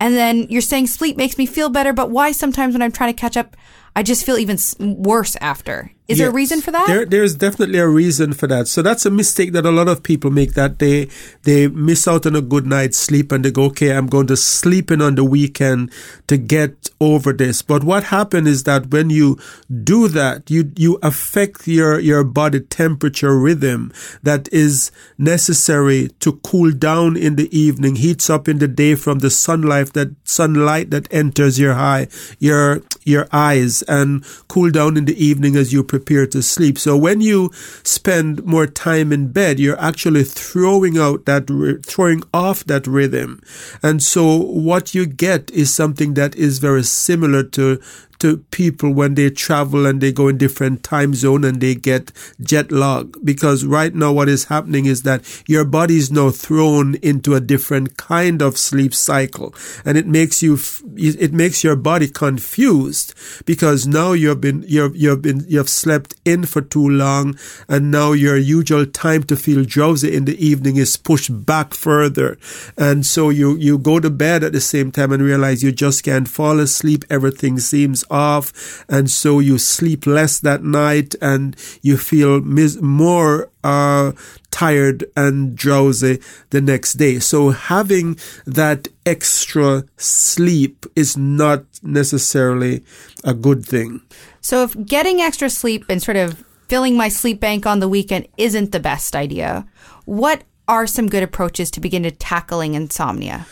And 0.00 0.14
then 0.14 0.46
you're 0.48 0.60
saying 0.60 0.86
sleep 0.86 1.16
makes 1.16 1.38
me 1.38 1.46
feel 1.46 1.68
better, 1.68 1.92
but 1.92 2.10
why 2.10 2.32
sometimes 2.32 2.74
when 2.74 2.82
I'm 2.82 2.92
trying 2.92 3.12
to 3.12 3.20
catch 3.20 3.36
up, 3.36 3.56
I 3.96 4.02
just 4.02 4.24
feel 4.24 4.38
even 4.38 4.58
worse 4.78 5.36
after? 5.40 5.92
Is 6.08 6.18
yes. 6.18 6.24
there 6.24 6.30
a 6.30 6.34
reason 6.34 6.62
for 6.62 6.70
that? 6.70 6.86
There, 6.86 7.04
there's 7.04 7.34
definitely 7.34 7.78
a 7.78 7.86
reason 7.86 8.32
for 8.32 8.46
that. 8.46 8.66
So 8.66 8.80
that's 8.80 9.04
a 9.04 9.10
mistake 9.10 9.52
that 9.52 9.66
a 9.66 9.70
lot 9.70 9.88
of 9.88 10.02
people 10.02 10.30
make 10.30 10.54
that 10.54 10.78
they 10.78 11.10
they 11.42 11.68
miss 11.68 12.08
out 12.08 12.24
on 12.24 12.34
a 12.34 12.40
good 12.40 12.66
night's 12.66 12.96
sleep 12.96 13.30
and 13.30 13.44
they 13.44 13.50
go, 13.50 13.64
okay, 13.64 13.92
I'm 13.92 14.06
going 14.06 14.26
to 14.28 14.36
sleep 14.36 14.90
in 14.90 15.02
on 15.02 15.16
the 15.16 15.24
weekend 15.24 15.92
to 16.28 16.38
get 16.38 16.88
over 16.98 17.34
this. 17.34 17.60
But 17.60 17.84
what 17.84 18.04
happens 18.04 18.48
is 18.48 18.64
that 18.64 18.86
when 18.86 19.10
you 19.10 19.38
do 19.84 20.08
that, 20.08 20.50
you 20.50 20.72
you 20.76 20.98
affect 21.02 21.68
your 21.68 21.98
your 21.98 22.24
body 22.24 22.60
temperature 22.60 23.38
rhythm 23.38 23.92
that 24.22 24.50
is 24.50 24.90
necessary 25.18 26.08
to 26.20 26.40
cool 26.42 26.72
down 26.72 27.18
in 27.18 27.36
the 27.36 27.54
evening, 27.54 27.96
heats 27.96 28.30
up 28.30 28.48
in 28.48 28.60
the 28.60 28.68
day 28.68 28.94
from 28.94 29.18
the 29.18 29.28
sunlight 29.28 29.92
that 29.92 30.16
sunlight 30.24 30.88
that 30.88 31.06
enters 31.12 31.58
your 31.58 31.74
eye, 31.74 32.08
your 32.38 32.80
your 33.04 33.28
eyes, 33.30 33.82
and 33.82 34.24
cool 34.48 34.70
down 34.70 34.96
in 34.96 35.04
the 35.04 35.22
evening 35.22 35.54
as 35.54 35.70
you 35.70 35.84
prepare 35.84 35.97
prepare 35.98 36.26
to 36.26 36.42
sleep. 36.42 36.78
So 36.78 36.96
when 36.96 37.20
you 37.20 37.50
spend 37.82 38.44
more 38.44 38.66
time 38.66 39.12
in 39.12 39.32
bed, 39.32 39.58
you're 39.58 39.80
actually 39.80 40.24
throwing 40.24 40.96
out 40.96 41.24
that, 41.26 41.48
throwing 41.84 42.22
off 42.32 42.64
that 42.64 42.86
rhythm. 42.86 43.40
And 43.82 44.02
so 44.02 44.36
what 44.36 44.94
you 44.94 45.06
get 45.06 45.50
is 45.50 45.74
something 45.74 46.14
that 46.14 46.36
is 46.36 46.58
very 46.58 46.84
similar 46.84 47.42
to 47.42 47.80
to 48.20 48.38
people 48.50 48.92
when 48.92 49.14
they 49.14 49.30
travel 49.30 49.86
and 49.86 50.00
they 50.00 50.12
go 50.12 50.28
in 50.28 50.38
different 50.38 50.82
time 50.82 51.14
zone 51.14 51.44
and 51.44 51.60
they 51.60 51.74
get 51.74 52.12
jet 52.40 52.72
lag. 52.72 53.16
Because 53.24 53.64
right 53.64 53.94
now 53.94 54.12
what 54.12 54.28
is 54.28 54.44
happening 54.44 54.86
is 54.86 55.02
that 55.02 55.22
your 55.46 55.64
body 55.64 55.96
is 55.96 56.10
now 56.10 56.30
thrown 56.30 56.96
into 56.96 57.34
a 57.34 57.40
different 57.40 57.96
kind 57.96 58.42
of 58.42 58.58
sleep 58.58 58.94
cycle. 58.94 59.54
And 59.84 59.96
it 59.96 60.06
makes 60.06 60.42
you 60.42 60.58
it 60.96 61.32
makes 61.32 61.62
your 61.62 61.76
body 61.76 62.08
confused 62.08 63.14
because 63.46 63.86
now 63.86 64.12
you've 64.12 64.40
been 64.40 64.64
you've 64.66 64.96
you've 64.96 65.22
been 65.22 65.44
you've 65.48 65.68
slept 65.68 66.14
in 66.24 66.44
for 66.44 66.60
too 66.60 66.88
long 66.88 67.38
and 67.68 67.90
now 67.90 68.12
your 68.12 68.36
usual 68.36 68.86
time 68.86 69.22
to 69.24 69.36
feel 69.36 69.64
drowsy 69.64 70.14
in 70.14 70.24
the 70.24 70.44
evening 70.44 70.76
is 70.76 70.96
pushed 70.96 71.46
back 71.46 71.74
further. 71.74 72.38
And 72.76 73.06
so 73.06 73.30
you 73.30 73.56
you 73.56 73.78
go 73.78 74.00
to 74.00 74.10
bed 74.10 74.42
at 74.44 74.52
the 74.52 74.60
same 74.60 74.90
time 74.90 75.12
and 75.12 75.22
realize 75.22 75.62
you 75.62 75.72
just 75.72 76.02
can't 76.04 76.28
fall 76.28 76.58
asleep. 76.58 77.04
Everything 77.10 77.58
seems 77.58 78.04
off, 78.10 78.84
and 78.88 79.10
so 79.10 79.40
you 79.40 79.58
sleep 79.58 80.06
less 80.06 80.40
that 80.40 80.62
night, 80.62 81.14
and 81.20 81.56
you 81.82 81.96
feel 81.96 82.40
mis- 82.40 82.80
more 82.80 83.50
uh, 83.64 84.12
tired 84.50 85.04
and 85.16 85.56
drowsy 85.56 86.20
the 86.50 86.60
next 86.60 86.94
day. 86.94 87.18
So 87.18 87.50
having 87.50 88.18
that 88.46 88.88
extra 89.04 89.84
sleep 89.96 90.86
is 90.96 91.16
not 91.16 91.64
necessarily 91.82 92.84
a 93.24 93.34
good 93.34 93.64
thing. 93.64 94.00
So 94.40 94.62
if 94.62 94.86
getting 94.86 95.20
extra 95.20 95.50
sleep 95.50 95.84
and 95.88 96.02
sort 96.02 96.16
of 96.16 96.44
filling 96.68 96.96
my 96.96 97.08
sleep 97.08 97.40
bank 97.40 97.66
on 97.66 97.80
the 97.80 97.88
weekend 97.88 98.28
isn't 98.36 98.72
the 98.72 98.80
best 98.80 99.16
idea, 99.16 99.66
what 100.04 100.42
are 100.66 100.86
some 100.86 101.08
good 101.08 101.22
approaches 101.22 101.70
to 101.72 101.80
begin 101.80 102.02
to 102.02 102.10
tackling 102.10 102.74
insomnia? 102.74 103.46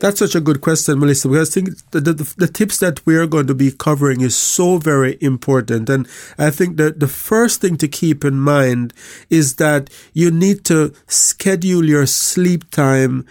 That's 0.00 0.20
such 0.20 0.36
a 0.36 0.40
good 0.40 0.60
question, 0.60 1.00
Melissa, 1.00 1.28
because 1.28 1.50
I 1.50 1.52
think 1.52 1.90
the, 1.90 2.00
the, 2.00 2.34
the, 2.36 2.46
tips 2.46 2.78
that 2.78 3.04
we're 3.04 3.26
going 3.26 3.48
to 3.48 3.54
be 3.54 3.72
covering 3.72 4.20
is 4.20 4.36
so 4.36 4.78
very 4.78 5.18
important. 5.20 5.90
And 5.90 6.06
I 6.38 6.50
think 6.50 6.76
that 6.76 7.00
the 7.00 7.08
first 7.08 7.60
thing 7.60 7.76
to 7.78 7.88
keep 7.88 8.24
in 8.24 8.38
mind 8.38 8.94
is 9.28 9.56
that 9.56 9.90
you 10.12 10.30
need 10.30 10.64
to 10.66 10.94
schedule 11.08 11.84
your 11.84 12.06
sleep 12.06 12.70
time 12.70 13.26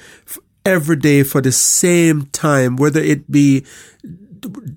every 0.65 0.97
day 0.97 1.23
for 1.23 1.39
the 1.39 1.53
same 1.53 2.25
time, 2.27 2.75
whether 2.75 2.99
it 2.99 3.31
be 3.31 3.65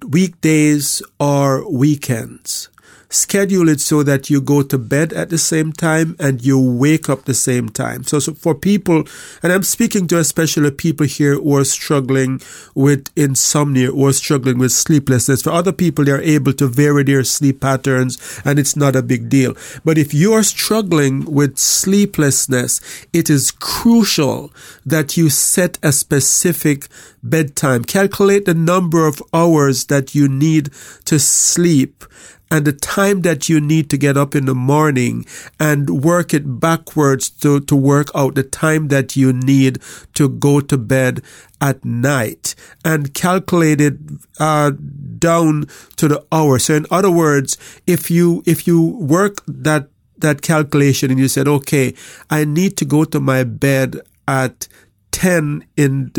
weekdays 0.07 1.03
or 1.19 1.69
weekends 1.69 2.69
schedule 3.11 3.69
it 3.69 3.81
so 3.81 4.03
that 4.05 4.31
you 4.31 4.41
go 4.41 4.63
to 4.63 4.79
bed 4.79 5.13
at 5.13 5.31
the 5.31 5.39
same 5.39 5.73
time 5.73 6.17
and 6.19 6.45
you 6.45 6.59
wake 6.59 7.09
up 7.09 7.25
the 7.25 7.35
same 7.35 7.69
time. 7.69 8.05
So, 8.05 8.21
so 8.21 8.33
for 8.35 8.55
people, 8.55 9.05
and 9.43 9.53
I'm 9.53 9.65
speaking 9.65 10.07
to 10.09 10.19
especially 10.19 10.71
people 10.71 11.07
here 11.07 11.35
who 11.35 11.57
are 11.57 11.65
struggling 11.65 12.41
with 12.75 13.11
insomnia 13.17 13.91
or 13.91 14.13
struggling 14.13 14.59
with 14.59 14.73
sleeplessness. 14.73 15.43
For 15.43 15.51
other 15.51 15.73
people, 15.73 16.05
they're 16.05 16.23
able 16.23 16.53
to 16.55 16.69
vary 16.69 17.03
their 17.03 17.25
sleep 17.25 17.61
patterns 17.61 18.41
and 18.45 18.59
it's 18.59 18.77
not 18.77 18.95
a 18.95 19.03
big 19.03 19.29
deal. 19.29 19.57
But 19.85 19.99
if 19.99 20.15
you 20.15 20.33
are 20.33 20.45
struggling 20.45 21.25
with 21.25 21.59
sleeplessness, 21.59 22.81
it 23.13 23.29
is 23.29 23.51
crucial 23.51 24.53
that 24.87 25.17
you 25.17 25.31
set 25.31 25.79
a 25.83 25.91
specific 25.93 26.87
bedtime. 27.23 27.85
Calculate 27.85 28.45
the 28.45 28.55
number 28.55 29.07
of 29.07 29.23
hours 29.35 29.87
that 29.87 30.15
you 30.15 30.29
need 30.29 30.71
to 31.05 31.19
sleep 31.19 32.05
and 32.51 32.65
the 32.65 32.73
time 32.73 33.23
that 33.23 33.49
you 33.49 33.61
need 33.61 33.89
to 33.91 33.97
get 33.97 34.17
up 34.17 34.35
in 34.35 34.47
the 34.47 34.55
morning 34.55 35.25
and 35.59 36.03
work 36.03 36.35
it 36.35 36.61
backwards 36.61 37.31
to, 37.31 37.61
to 37.61 37.77
work 37.77 38.09
out 38.15 38.35
the 38.35 38.43
time 38.43 38.89
that 38.89 39.15
you 39.15 39.33
need 39.33 39.79
to 40.15 40.29
go 40.29 40.61
to 40.61 40.77
bed 40.77 41.23
at 41.61 41.85
night 41.85 42.55
and 42.85 43.15
calculate 43.15 43.81
it 43.81 43.95
uh, 44.41 44.73
down 45.19 45.67
to 45.97 46.09
the 46.09 46.25
hour. 46.33 46.59
So 46.59 46.75
in 46.75 46.87
other 46.91 47.11
words, 47.11 47.57
if 47.87 48.11
you 48.11 48.43
if 48.47 48.67
you 48.67 48.83
work 48.83 49.43
that 49.47 49.89
that 50.19 50.43
calculation 50.43 51.11
and 51.11 51.21
you 51.21 51.29
said, 51.29 51.49
okay, 51.49 51.95
I 52.29 52.45
need 52.45 52.77
to 52.79 52.85
go 52.85 53.05
to 53.05 53.21
my 53.21 53.45
bed 53.45 54.01
at 54.29 54.69
10 55.13 55.65
in, 55.77 56.13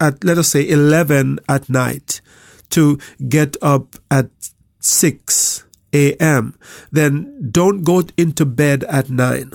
at, 0.00 0.22
let 0.22 0.38
us 0.38 0.48
say 0.48 0.68
11 0.68 1.40
at 1.48 1.68
night 1.68 2.20
to 2.70 2.98
get 3.28 3.56
up 3.62 3.96
at 4.10 4.30
6 4.80 5.65
a.m., 5.92 6.58
then 6.90 7.50
don't 7.50 7.82
go 7.82 8.02
into 8.16 8.44
bed 8.44 8.84
at 8.84 9.10
9. 9.10 9.52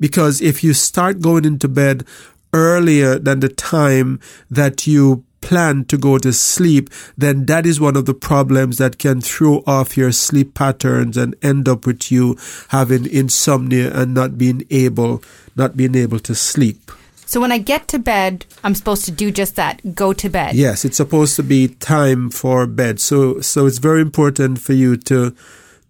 Because 0.00 0.40
if 0.40 0.62
you 0.64 0.74
start 0.74 1.20
going 1.20 1.44
into 1.44 1.68
bed 1.68 2.04
earlier 2.52 3.18
than 3.18 3.40
the 3.40 3.48
time 3.48 4.20
that 4.50 4.86
you 4.86 5.24
plan 5.40 5.84
to 5.84 5.98
go 5.98 6.16
to 6.18 6.32
sleep, 6.32 6.88
then 7.18 7.44
that 7.46 7.66
is 7.66 7.78
one 7.78 7.96
of 7.96 8.06
the 8.06 8.14
problems 8.14 8.78
that 8.78 8.98
can 8.98 9.20
throw 9.20 9.62
off 9.66 9.96
your 9.96 10.10
sleep 10.10 10.54
patterns 10.54 11.16
and 11.16 11.36
end 11.42 11.68
up 11.68 11.86
with 11.86 12.10
you 12.10 12.36
having 12.68 13.06
insomnia 13.06 13.92
and 13.94 14.14
not 14.14 14.38
being 14.38 14.64
able 14.70 15.22
not 15.56 15.76
being 15.76 15.94
able 15.94 16.18
to 16.18 16.34
sleep. 16.34 16.90
So 17.26 17.40
when 17.40 17.52
I 17.52 17.58
get 17.58 17.88
to 17.88 17.98
bed, 17.98 18.46
I'm 18.62 18.74
supposed 18.74 19.04
to 19.06 19.10
do 19.10 19.30
just 19.30 19.56
that, 19.56 19.94
go 19.94 20.12
to 20.12 20.28
bed. 20.28 20.54
Yes, 20.54 20.84
it's 20.84 20.96
supposed 20.96 21.36
to 21.36 21.42
be 21.42 21.68
time 21.68 22.30
for 22.30 22.66
bed. 22.66 23.00
So 23.00 23.40
so 23.40 23.66
it's 23.66 23.78
very 23.78 24.00
important 24.00 24.60
for 24.60 24.72
you 24.72 24.96
to 24.96 25.34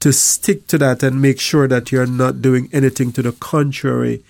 to 0.01 0.13
stick 0.13 0.67
to 0.69 0.79
that 0.79 1.03
and 1.03 1.21
make 1.21 1.41
sure 1.41 1.67
that 1.67 1.91
you're 1.91 2.07
not 2.07 2.43
doing 2.43 2.69
anything 2.73 3.11
to 3.13 3.23
the 3.23 3.33
contrary 3.33 4.23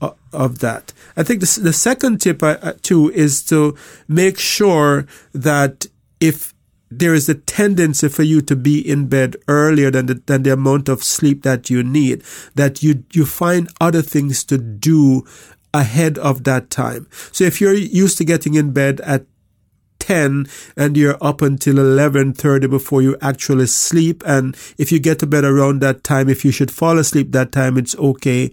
of, 0.00 0.16
of 0.32 0.58
that. 0.58 0.92
I 1.16 1.22
think 1.22 1.40
the, 1.40 1.60
the 1.60 1.72
second 1.72 2.20
tip 2.20 2.42
I, 2.42 2.54
uh, 2.54 2.72
too 2.82 3.10
is 3.12 3.42
to 3.44 3.76
make 4.08 4.38
sure 4.38 5.06
that 5.32 5.86
if 6.18 6.52
there 6.90 7.14
is 7.14 7.28
a 7.28 7.34
tendency 7.34 8.08
for 8.08 8.22
you 8.22 8.40
to 8.42 8.56
be 8.56 8.78
in 8.80 9.06
bed 9.06 9.36
earlier 9.48 9.90
than 9.90 10.06
the, 10.06 10.14
than 10.26 10.42
the 10.42 10.52
amount 10.52 10.88
of 10.88 11.02
sleep 11.02 11.42
that 11.42 11.70
you 11.70 11.82
need, 11.82 12.22
that 12.54 12.82
you, 12.82 13.04
you 13.12 13.24
find 13.24 13.70
other 13.80 14.02
things 14.02 14.44
to 14.44 14.58
do 14.58 15.24
ahead 15.74 16.18
of 16.18 16.44
that 16.44 16.70
time. 16.70 17.08
So 17.32 17.44
if 17.44 17.60
you're 17.60 17.74
used 17.74 18.18
to 18.18 18.24
getting 18.24 18.54
in 18.54 18.72
bed 18.72 19.00
at 19.00 19.26
10 20.00 20.46
and 20.76 20.96
you're 20.96 21.16
up 21.20 21.42
until 21.42 21.76
11:30 21.76 22.68
before 22.68 23.02
you 23.02 23.16
actually 23.22 23.66
sleep 23.66 24.22
and 24.26 24.56
if 24.76 24.90
you 24.90 24.98
get 24.98 25.20
to 25.20 25.26
bed 25.26 25.44
around 25.44 25.80
that 25.80 26.02
time 26.02 26.28
if 26.28 26.44
you 26.44 26.50
should 26.50 26.72
fall 26.72 26.98
asleep 26.98 27.30
that 27.32 27.52
time 27.52 27.78
it's 27.78 27.96
okay. 27.96 28.50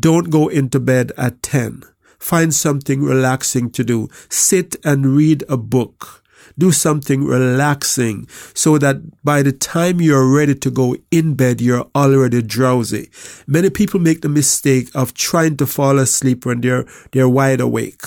Don't 0.00 0.30
go 0.30 0.48
into 0.48 0.80
bed 0.80 1.12
at 1.18 1.42
10 1.42 1.82
find 2.18 2.54
something 2.54 3.02
relaxing 3.02 3.70
to 3.70 3.84
do. 3.84 4.08
Sit 4.28 4.76
and 4.84 5.14
read 5.14 5.44
a 5.48 5.56
book 5.56 6.22
do 6.58 6.72
something 6.72 7.24
relaxing 7.24 8.26
so 8.54 8.78
that 8.78 8.96
by 9.24 9.42
the 9.42 9.52
time 9.52 10.00
you're 10.00 10.26
ready 10.26 10.54
to 10.54 10.70
go 10.70 10.96
in 11.10 11.34
bed, 11.34 11.60
you're 11.60 11.88
already 11.94 12.42
drowsy. 12.42 13.10
Many 13.46 13.70
people 13.70 14.00
make 14.00 14.22
the 14.22 14.28
mistake 14.28 14.88
of 14.94 15.14
trying 15.14 15.56
to 15.58 15.66
fall 15.66 15.98
asleep 15.98 16.46
when 16.46 16.60
they're, 16.60 16.86
they're 17.12 17.28
wide 17.28 17.60
awake. 17.60 18.02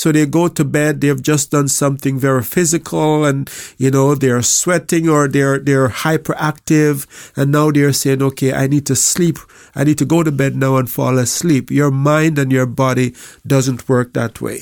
So 0.00 0.12
they 0.12 0.24
go 0.24 0.48
to 0.48 0.64
bed, 0.64 1.02
they've 1.02 1.22
just 1.22 1.50
done 1.50 1.68
something 1.68 2.18
very 2.18 2.42
physical 2.42 3.26
and, 3.26 3.50
you 3.76 3.90
know, 3.90 4.14
they're 4.14 4.40
sweating 4.40 5.10
or 5.10 5.28
they're, 5.28 5.58
they're 5.58 5.90
hyperactive. 5.90 7.06
And 7.36 7.52
now 7.52 7.70
they're 7.70 7.92
saying, 7.92 8.22
okay, 8.22 8.54
I 8.54 8.66
need 8.66 8.86
to 8.86 8.96
sleep. 8.96 9.36
I 9.74 9.84
need 9.84 9.98
to 9.98 10.06
go 10.06 10.22
to 10.22 10.32
bed 10.32 10.56
now 10.56 10.76
and 10.76 10.90
fall 10.90 11.18
asleep. 11.18 11.70
Your 11.70 11.90
mind 11.90 12.38
and 12.38 12.50
your 12.50 12.64
body 12.64 13.14
doesn't 13.46 13.90
work 13.90 14.14
that 14.14 14.40
way. 14.40 14.60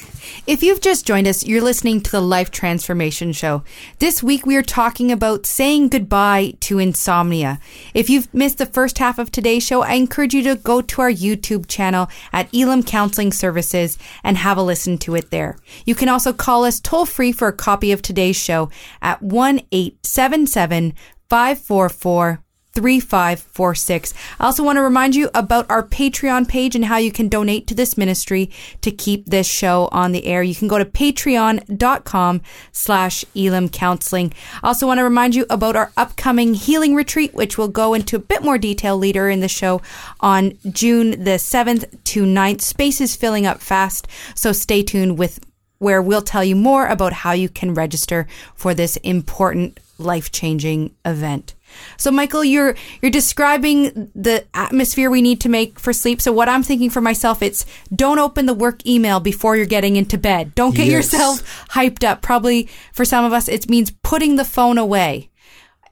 If 0.49 0.64
you've 0.64 0.80
just 0.80 1.07
joined 1.07 1.28
us, 1.28 1.47
you're 1.47 1.62
listening 1.62 2.00
to 2.00 2.11
the 2.11 2.21
Life 2.21 2.50
Transformation 2.50 3.33
Show. 3.33 3.62
This 4.00 4.25
week 4.25 4.45
we 4.45 4.57
are 4.57 4.62
talking 4.62 5.12
about 5.12 5.47
saying 5.47 5.90
goodbye 5.90 6.54
to 6.62 6.80
insomnia. 6.80 7.61
If 7.95 8.11
you've 8.11 8.35
missed 8.35 8.59
the 8.59 8.66
first 8.66 8.99
half 8.99 9.21
of 9.21 9.30
today's 9.30 9.64
show, 9.64 9.83
I 9.83 9.92
encourage 9.92 10.35
you 10.35 10.42
to 10.42 10.57
go 10.57 10.80
to 10.83 11.00
our 11.00 11.12
YouTube 11.12 11.68
channel 11.68 12.09
at 12.33 12.52
Elim 12.52 12.83
Counseling 12.83 13.33
Services 13.33 13.99
and 14.25 14.37
have 14.37 14.59
a 14.59 14.62
listen 14.62 14.99
to 14.99 15.14
it 15.14 15.27
there. 15.30 15.56
You 15.85 15.94
can 15.94 16.08
also 16.08 16.32
call 16.32 16.64
us 16.64 16.80
toll 16.80 17.06
free 17.06 17.32
for 17.32 17.49
a 17.49 17.52
copy 17.52 17.92
of 17.92 18.02
today's 18.02 18.37
show 18.37 18.70
at 19.02 19.23
1 19.23 19.61
877 19.73 20.94
544 21.28 22.42
3546. 22.78 24.14
I 24.38 24.44
also 24.44 24.62
want 24.62 24.76
to 24.76 24.82
remind 24.82 25.16
you 25.16 25.30
about 25.35 25.68
our 25.68 25.82
Patreon 25.82 26.47
page 26.47 26.76
and 26.76 26.85
how 26.85 26.97
you 26.97 27.11
can 27.11 27.28
donate 27.28 27.66
to 27.66 27.75
this 27.75 27.99
ministry 27.99 28.52
to 28.82 28.92
keep 28.92 29.26
this 29.26 29.49
show 29.49 29.88
on 29.90 30.12
the 30.12 30.26
air. 30.26 30.44
You 30.44 30.54
can 30.54 30.68
go 30.68 30.78
to 30.78 30.85
patreon.com 30.85 32.40
slash 32.70 33.25
Elim 33.35 33.68
Counseling. 33.68 34.32
I 34.62 34.68
also 34.68 34.87
want 34.87 34.99
to 34.99 35.04
remind 35.04 35.35
you 35.35 35.44
about 35.50 35.75
our 35.75 35.90
upcoming 35.97 36.54
healing 36.54 36.94
retreat, 36.94 37.35
which 37.35 37.58
we'll 37.58 37.66
go 37.66 37.94
into 37.94 38.14
a 38.14 38.20
bit 38.20 38.44
more 38.44 38.58
detail 38.58 38.97
later 38.97 39.28
in 39.28 39.40
the 39.40 39.49
show 39.49 39.82
on 40.20 40.56
June 40.70 41.25
the 41.25 41.32
7th 41.32 42.04
to 42.04 42.25
9th. 42.25 42.61
Space 42.61 43.00
is 43.00 43.16
filling 43.16 43.44
up 43.44 43.61
fast, 43.61 44.06
so 44.37 44.52
stay 44.52 44.85
tuned 44.85 45.18
with 45.18 45.40
where 45.78 46.00
we'll 46.00 46.23
tell 46.23 46.44
you 46.44 46.54
more 46.54 46.87
about 46.87 47.12
how 47.12 47.32
you 47.32 47.49
can 47.49 47.75
register 47.75 48.28
for 48.54 48.73
this 48.73 48.97
important 48.99 49.80
life-changing 49.99 50.94
event. 51.04 51.54
So 51.97 52.11
Michael, 52.11 52.44
you're 52.44 52.75
you're 53.00 53.11
describing 53.11 54.11
the 54.14 54.47
atmosphere 54.54 55.11
we 55.11 55.23
need 55.23 55.40
to 55.42 55.49
make 55.49 55.78
for 55.78 55.92
sleep. 55.92 56.20
So 56.20 56.32
what 56.32 56.49
I'm 56.49 56.62
thinking 56.62 56.90
for 56.90 57.00
myself, 57.00 57.42
it's 57.42 57.66
don't 57.94 58.18
open 58.18 58.47
the 58.47 58.54
work 58.54 58.87
email 58.87 59.20
before 59.20 59.56
you're 59.56 59.66
getting 59.66 59.97
into 59.97 60.18
bed. 60.18 60.54
Don't 60.54 60.75
get 60.75 60.87
yes. 60.87 60.92
yourself 60.92 61.68
hyped 61.70 62.04
up. 62.04 62.23
Probably 62.23 62.68
for 62.92 63.04
some 63.04 63.25
of 63.25 63.32
us, 63.32 63.49
it 63.49 63.68
means 63.68 63.90
putting 64.02 64.37
the 64.37 64.44
phone 64.44 64.78
away. 64.78 65.30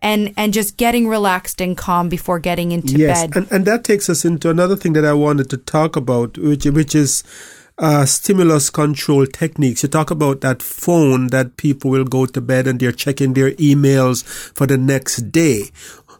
And, 0.02 0.34
and 0.36 0.52
just 0.52 0.76
getting 0.76 1.08
relaxed 1.08 1.60
and 1.60 1.76
calm 1.76 2.08
before 2.10 2.38
getting 2.38 2.70
into 2.70 2.96
yes. 2.96 3.22
bed. 3.22 3.34
And, 3.34 3.50
and 3.50 3.64
that 3.64 3.82
takes 3.82 4.08
us 4.08 4.24
into 4.24 4.50
another 4.50 4.76
thing 4.76 4.92
that 4.92 5.06
I 5.06 5.14
wanted 5.14 5.48
to 5.50 5.56
talk 5.56 5.96
about, 5.96 6.36
which, 6.38 6.66
which 6.66 6.94
is 6.94 7.24
uh, 7.78 8.06
stimulus 8.06 8.70
control 8.70 9.26
techniques. 9.26 9.82
You 9.82 9.88
talk 9.88 10.10
about 10.10 10.40
that 10.40 10.62
phone 10.62 11.28
that 11.28 11.56
people 11.56 11.90
will 11.90 12.04
go 12.04 12.26
to 12.26 12.40
bed 12.40 12.66
and 12.66 12.80
they're 12.80 12.92
checking 12.92 13.34
their 13.34 13.52
emails 13.52 14.24
for 14.54 14.66
the 14.66 14.78
next 14.78 15.30
day 15.30 15.64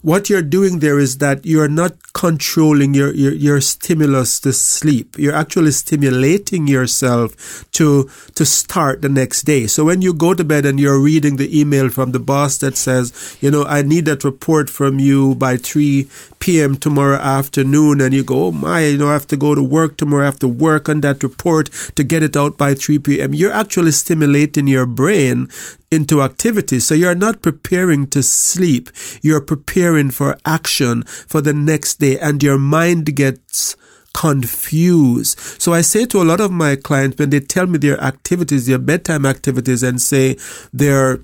what 0.06 0.30
you're 0.30 0.40
doing 0.40 0.78
there 0.78 1.00
is 1.00 1.18
that 1.18 1.44
you're 1.44 1.66
not 1.66 1.90
controlling 2.12 2.94
your, 2.94 3.12
your, 3.12 3.32
your 3.32 3.60
stimulus 3.60 4.38
to 4.38 4.52
sleep. 4.52 5.18
You're 5.18 5.34
actually 5.34 5.72
stimulating 5.72 6.68
yourself 6.68 7.68
to, 7.72 8.08
to 8.36 8.46
start 8.46 9.02
the 9.02 9.08
next 9.08 9.42
day. 9.42 9.66
So 9.66 9.84
when 9.84 10.02
you 10.02 10.14
go 10.14 10.32
to 10.32 10.44
bed 10.44 10.64
and 10.64 10.78
you're 10.78 11.00
reading 11.00 11.38
the 11.38 11.60
email 11.60 11.88
from 11.88 12.12
the 12.12 12.20
boss 12.20 12.56
that 12.58 12.76
says, 12.76 13.36
you 13.40 13.50
know, 13.50 13.64
I 13.64 13.82
need 13.82 14.04
that 14.04 14.22
report 14.22 14.70
from 14.70 15.00
you 15.00 15.34
by 15.34 15.56
3 15.56 16.08
p.m. 16.38 16.76
tomorrow 16.76 17.16
afternoon, 17.16 18.00
and 18.00 18.14
you 18.14 18.22
go, 18.22 18.46
oh 18.46 18.52
my, 18.52 18.84
you 18.84 18.98
know, 18.98 19.08
I 19.08 19.14
have 19.14 19.26
to 19.26 19.36
go 19.36 19.56
to 19.56 19.62
work 19.62 19.96
tomorrow, 19.96 20.22
I 20.22 20.26
have 20.26 20.38
to 20.38 20.48
work 20.48 20.88
on 20.88 21.00
that 21.00 21.24
report 21.24 21.68
to 21.96 22.04
get 22.04 22.22
it 22.22 22.36
out 22.36 22.56
by 22.56 22.74
3 22.74 23.00
p.m. 23.00 23.34
You're 23.34 23.52
actually 23.52 23.90
stimulating 23.90 24.68
your 24.68 24.86
brain 24.86 25.48
into 25.90 26.22
activity. 26.22 26.80
So 26.80 26.94
you're 26.94 27.14
not 27.14 27.42
preparing 27.42 28.08
to 28.08 28.22
sleep. 28.22 28.90
You're 29.22 29.40
preparing 29.40 30.10
for 30.10 30.36
action 30.44 31.02
for 31.04 31.40
the 31.40 31.54
next 31.54 31.96
day 31.96 32.18
and 32.18 32.42
your 32.42 32.58
mind 32.58 33.14
gets 33.14 33.76
confused. 34.12 35.38
So 35.38 35.74
I 35.74 35.82
say 35.82 36.06
to 36.06 36.22
a 36.22 36.24
lot 36.24 36.40
of 36.40 36.50
my 36.50 36.76
clients 36.76 37.18
when 37.18 37.30
they 37.30 37.40
tell 37.40 37.66
me 37.66 37.78
their 37.78 38.00
activities, 38.00 38.66
their 38.66 38.78
bedtime 38.78 39.26
activities 39.26 39.82
and 39.82 40.00
say 40.00 40.36
they're 40.72 41.20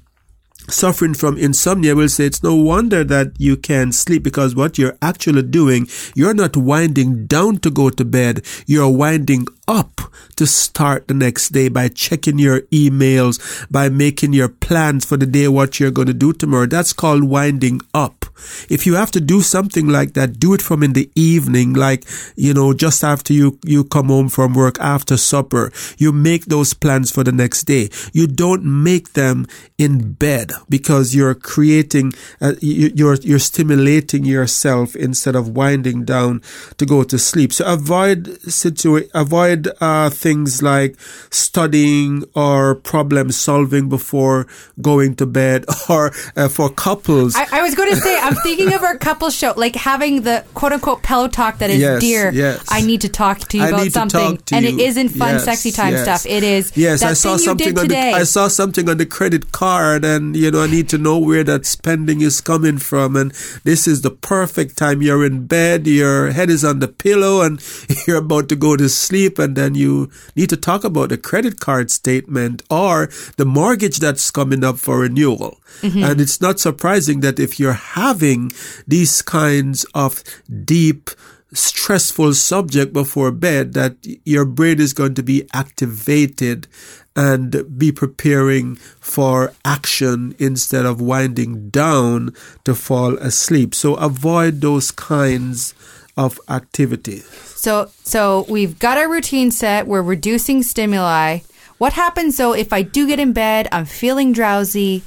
suffering 0.69 1.14
from 1.14 1.37
insomnia 1.38 1.95
will 1.95 2.09
say 2.09 2.26
it's 2.26 2.42
no 2.42 2.54
wonder 2.54 3.02
that 3.02 3.33
you 3.38 3.57
can't 3.57 3.95
sleep 3.95 4.23
because 4.23 4.54
what 4.54 4.78
you're 4.78 4.97
actually 5.02 5.42
doing, 5.42 5.88
you're 6.14 6.35
not 6.35 6.57
winding 6.57 7.26
down 7.26 7.57
to 7.59 7.71
go 7.71 7.90
to 7.90 8.04
bed. 8.04 8.45
You're 8.66 8.88
winding 8.90 9.47
up 9.69 10.00
to 10.37 10.47
start 10.47 11.09
the 11.09 11.14
next 11.14 11.50
day 11.50 11.69
by 11.69 11.88
checking 11.88 12.38
your 12.38 12.62
emails, 12.73 13.38
by 13.71 13.88
making 13.88 14.33
your 14.33 14.49
plans 14.49 15.04
for 15.04 15.16
the 15.16 15.26
day, 15.26 15.49
what 15.49 15.78
you're 15.78 15.90
going 15.90 16.09
to 16.09 16.14
do 16.14 16.33
tomorrow. 16.33 16.66
That's 16.66 16.92
called 16.92 17.25
winding 17.25 17.81
up. 17.95 18.26
If 18.69 18.87
you 18.87 18.95
have 18.95 19.12
to 19.12 19.21
do 19.21 19.40
something 19.40 19.88
like 19.88 20.14
that, 20.14 20.40
do 20.40 20.52
it 20.54 20.62
from 20.62 20.83
in 20.83 20.95
the 20.95 21.11
evening, 21.14 21.75
like, 21.75 22.04
you 22.35 22.52
know, 22.52 22.73
just 22.73 23.04
after 23.04 23.33
you, 23.33 23.59
you 23.64 23.85
come 23.85 24.09
home 24.09 24.28
from 24.28 24.54
work 24.54 24.81
after 24.81 25.16
supper. 25.16 25.71
You 25.97 26.11
make 26.11 26.47
those 26.47 26.75
plans 26.75 27.12
for 27.12 27.23
the 27.23 27.31
next 27.31 27.64
day. 27.64 27.90
You 28.12 28.26
don't 28.26 28.64
make 28.64 29.12
them 29.12 29.47
in 29.78 30.12
bed 30.14 30.52
because 30.69 31.14
you're 31.14 31.35
creating, 31.35 32.14
uh, 32.40 32.54
you're, 32.61 33.14
you're 33.16 33.38
stimulating 33.38 34.25
yourself 34.25 34.97
instead 34.97 35.37
of 35.37 35.50
winding 35.50 36.04
down 36.04 36.42
to 36.78 36.87
go 36.87 37.04
to 37.04 37.19
sleep. 37.19 37.52
So 37.52 37.64
avoid 37.64 38.25
situa- 38.49 39.09
avoid, 39.14 39.51
uh, 39.80 40.11
things 40.11 40.62
like 40.62 40.97
studying 41.30 42.25
or 42.35 42.75
problem 42.76 43.30
solving 43.30 43.88
before 43.88 44.47
going 44.80 45.14
to 45.16 45.26
bed 45.26 45.64
or 45.88 46.12
uh, 46.37 46.49
for 46.49 46.71
couples. 46.71 47.35
I, 47.37 47.47
I 47.59 47.62
was 47.62 47.75
going 47.75 47.90
to 47.90 47.97
say, 47.97 48.18
I'm 48.18 48.35
thinking 48.37 48.73
of 48.73 48.82
our 48.82 48.97
couple 48.97 49.30
show, 49.30 49.54
like 49.56 49.75
having 49.76 50.23
the 50.23 50.44
quote 50.54 50.73
unquote 50.73 51.02
pillow 51.02 51.28
talk 51.28 51.59
that 51.59 51.71
is 51.71 51.80
Yes, 51.80 52.00
dear. 52.00 52.30
yes. 52.32 52.64
I 52.71 52.80
need 52.82 53.00
to 53.02 53.09
talk 53.09 53.40
to 53.50 53.59
you 53.59 53.64
I 53.64 53.68
about 53.68 53.85
to 53.85 53.90
something, 53.90 54.37
to 54.38 54.54
and 54.54 54.64
you. 54.64 54.78
it 54.78 54.80
isn't 54.80 55.09
fun, 55.11 55.35
Yes, 55.35 55.44
sexy 55.44 55.73
time 55.73 55.97
stuff. 55.97 56.26
It 56.26 56.42
is. 56.42 56.73
Yes, 56.76 57.00
that 57.00 57.11
I 57.11 57.12
saw 57.14 57.37
thing 57.37 57.44
something 57.44 57.78
on 57.78 57.85
today. 57.85 58.12
the 58.12 58.18
I 58.18 58.23
saw 58.25 58.49
something 58.49 58.88
on 58.88 58.97
the 58.99 59.06
credit 59.06 59.52
card, 59.52 60.04
and 60.04 60.37
you 60.37 60.50
know 60.50 60.62
I 60.62 60.66
need 60.66 60.88
to 60.90 60.99
know 60.99 61.18
where 61.18 61.44
that 61.44 61.66
spending 61.66 62.21
is 62.21 62.40
coming 62.40 62.78
from. 62.78 63.16
And 63.16 63.30
this 63.64 63.87
is 63.87 64.02
the 64.02 64.11
perfect 64.11 64.76
time. 64.76 65.02
You're 65.02 65.25
in 65.25 65.47
bed, 65.47 65.87
your 65.87 66.30
head 66.32 66.50
is 66.50 66.64
on 66.64 66.78
the 66.80 66.88
pillow, 66.88 67.42
and 67.42 67.61
you're 68.06 68.18
about 68.18 68.49
to 68.50 68.56
go 68.56 68.76
to 68.76 68.88
sleep, 68.88 69.38
and 69.42 69.56
then 69.56 69.75
you 69.75 70.11
need 70.34 70.49
to 70.50 70.56
talk 70.56 70.84
about 70.84 71.11
the 71.11 71.18
credit 71.18 71.61
card 71.61 71.90
statement 71.90 72.62
or 72.70 73.11
the 73.37 73.44
mortgage 73.44 73.99
that's 73.99 74.30
coming 74.30 74.64
up 74.64 74.78
for 74.78 75.00
renewal. 75.00 75.58
Mm-hmm. 75.80 76.02
And 76.02 76.20
it's 76.20 76.40
not 76.40 76.61
surprising 76.61 77.20
that 77.20 77.38
if 77.38 77.61
you're 77.61 77.72
having 77.72 78.52
these 78.87 79.20
kinds 79.20 79.84
of 79.94 80.22
deep 80.64 81.11
stressful 81.54 82.32
subject 82.32 82.92
before 82.92 83.30
bed 83.30 83.75
that 83.75 83.96
your 84.25 84.44
brain 84.44 84.80
is 84.80 84.94
going 84.94 85.14
to 85.14 85.22
be 85.22 85.46
activated 85.52 86.66
and 87.14 87.78
be 87.78 87.92
preparing 87.92 88.76
for 89.00 89.52
action 89.64 90.34
instead 90.38 90.87
of 90.87 91.00
winding 91.00 91.68
down 91.68 92.34
to 92.64 92.75
fall 92.75 93.18
asleep. 93.18 93.75
So 93.75 93.96
avoid 93.96 94.62
those 94.62 94.90
kinds 94.90 95.75
of 96.16 96.40
activities. 96.49 97.25
So, 97.25 97.90
so 98.02 98.47
we've 98.49 98.78
got 98.78 98.99
our 98.99 99.11
routine 99.11 99.50
set. 99.50 99.87
We're 99.87 100.02
reducing 100.02 100.62
stimuli. 100.62 101.40
What 101.78 101.95
happens 101.95 102.37
though 102.37 102.52
if 102.52 102.73
I 102.73 102.83
do 102.83 103.07
get 103.07 103.19
in 103.19 103.33
bed, 103.33 103.69
I'm 103.73 103.85
feeling 103.85 104.33
drowsy, 104.33 105.02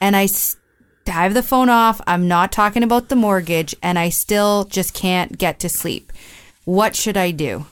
and 0.00 0.16
I 0.16 0.28
have 1.06 1.34
the 1.34 1.42
phone 1.42 1.68
off? 1.68 2.00
I'm 2.06 2.28
not 2.28 2.52
talking 2.52 2.82
about 2.82 3.08
the 3.08 3.16
mortgage, 3.16 3.74
and 3.82 3.98
I 3.98 4.08
still 4.08 4.64
just 4.64 4.94
can't 4.94 5.36
get 5.38 5.60
to 5.60 5.68
sleep. 5.68 6.12
What 6.64 6.96
should 6.96 7.16
I 7.16 7.30
do? 7.30 7.66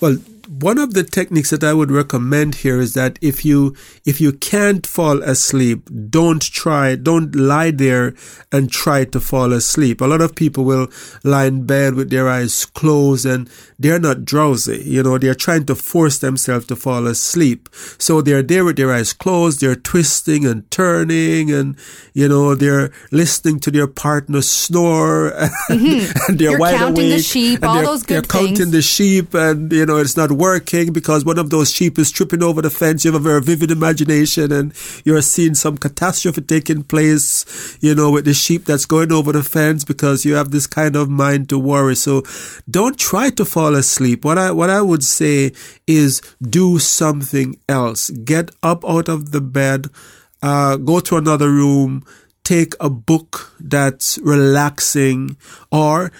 Well, 0.00 0.18
one 0.48 0.78
of 0.78 0.94
the 0.94 1.04
techniques 1.04 1.50
that 1.50 1.62
I 1.62 1.74
would 1.74 1.90
recommend 1.90 2.56
here 2.56 2.80
is 2.80 2.94
that 2.94 3.18
if 3.20 3.44
you 3.44 3.76
if 4.06 4.20
you 4.20 4.32
can't 4.32 4.86
fall 4.86 5.22
asleep, 5.22 5.88
don't 6.08 6.42
try, 6.42 6.96
don't 6.96 7.34
lie 7.34 7.70
there 7.70 8.14
and 8.50 8.70
try 8.70 9.04
to 9.04 9.20
fall 9.20 9.52
asleep. 9.52 10.00
A 10.00 10.06
lot 10.06 10.22
of 10.22 10.34
people 10.34 10.64
will 10.64 10.88
lie 11.22 11.44
in 11.44 11.66
bed 11.66 11.94
with 11.94 12.08
their 12.10 12.28
eyes 12.28 12.64
closed 12.64 13.26
and 13.26 13.50
they're 13.78 13.98
not 13.98 14.24
drowsy. 14.24 14.82
You 14.84 15.02
know, 15.02 15.18
they're 15.18 15.34
trying 15.34 15.66
to 15.66 15.74
force 15.74 16.18
themselves 16.18 16.66
to 16.66 16.76
fall 16.76 17.06
asleep. 17.06 17.68
So 17.98 18.22
they're 18.22 18.42
there 18.42 18.64
with 18.64 18.76
their 18.76 18.92
eyes 18.92 19.12
closed, 19.12 19.60
they're 19.60 19.76
twisting 19.76 20.46
and 20.46 20.68
turning 20.70 21.52
and 21.52 21.76
you 22.14 22.26
know, 22.26 22.54
they're 22.54 22.90
listening 23.12 23.60
to 23.60 23.70
their 23.70 23.86
partner 23.86 24.40
snore 24.40 25.28
and, 25.36 25.50
mm-hmm. 25.68 26.18
and 26.28 26.38
they're 26.38 26.52
You're 26.52 26.58
wide 26.58 26.76
counting 26.76 27.10
the 27.10 27.18
sheep, 27.18 27.56
and 27.56 27.64
all 27.64 27.74
they're, 27.74 27.84
those 27.84 28.02
they're 28.04 28.22
good 28.22 28.30
counting 28.30 28.70
the 28.70 28.82
sheep 28.82 29.34
and 29.34 29.70
you 29.70 29.84
know 29.84 29.98
it's 29.98 30.16
not 30.16 30.37
working 30.38 30.92
because 30.92 31.24
one 31.24 31.38
of 31.38 31.50
those 31.50 31.70
sheep 31.72 31.98
is 31.98 32.10
tripping 32.10 32.42
over 32.42 32.62
the 32.62 32.70
fence. 32.70 33.04
You 33.04 33.12
have 33.12 33.20
a 33.20 33.24
very 33.24 33.42
vivid 33.42 33.70
imagination 33.70 34.52
and 34.52 34.72
you're 35.04 35.20
seeing 35.20 35.54
some 35.54 35.76
catastrophe 35.76 36.40
taking 36.40 36.84
place 36.84 37.44
you 37.80 37.94
know 37.94 38.10
with 38.10 38.24
the 38.24 38.34
sheep 38.34 38.64
that's 38.64 38.86
going 38.86 39.12
over 39.12 39.32
the 39.32 39.42
fence 39.42 39.84
because 39.84 40.24
you 40.24 40.34
have 40.34 40.50
this 40.50 40.66
kind 40.66 40.96
of 40.96 41.10
mind 41.10 41.48
to 41.50 41.58
worry. 41.58 41.96
So 41.96 42.22
don't 42.70 42.98
try 42.98 43.30
to 43.30 43.44
fall 43.44 43.74
asleep. 43.74 44.24
What 44.24 44.38
i 44.38 44.50
what 44.50 44.70
i 44.70 44.80
would 44.80 45.04
say 45.04 45.52
is 45.86 46.22
do 46.40 46.78
something 46.78 47.58
else. 47.68 48.10
Get 48.10 48.50
up 48.62 48.84
out 48.88 49.08
of 49.08 49.32
the 49.32 49.40
bed 49.40 49.88
uh, 50.42 50.76
go 50.76 51.00
to 51.00 51.16
another 51.16 51.50
room 51.50 52.04
take 52.48 52.74
a 52.80 52.88
book 52.88 53.52
that's 53.60 54.18
relaxing 54.22 55.36
or 55.70 56.10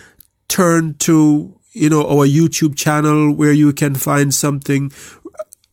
turn 0.46 0.92
to 0.92 1.57
you 1.78 1.88
know 1.88 2.02
our 2.02 2.26
YouTube 2.26 2.76
channel 2.76 3.32
where 3.32 3.52
you 3.52 3.72
can 3.72 3.94
find 3.94 4.34
something 4.34 4.92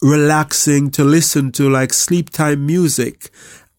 relaxing 0.02 0.92
to 0.92 1.04
listen 1.04 1.52
to 1.54 1.70
like 1.70 1.94
sleep 1.94 2.30
time 2.30 2.66
music 2.66 3.30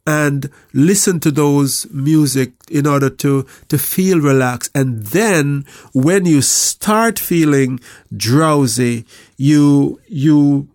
and 0.06 0.50
listen 0.72 1.18
to 1.20 1.30
those 1.30 1.90
music 1.92 2.52
in 2.70 2.86
order 2.86 3.10
to 3.10 3.46
to 3.68 3.78
feel 3.78 4.20
relaxed 4.20 4.70
and 4.74 5.02
then 5.06 5.64
when 5.92 6.24
you 6.24 6.40
start 6.42 7.18
feeling 7.18 7.80
drowsy 8.16 9.04
you 9.36 10.00
you 10.08 10.68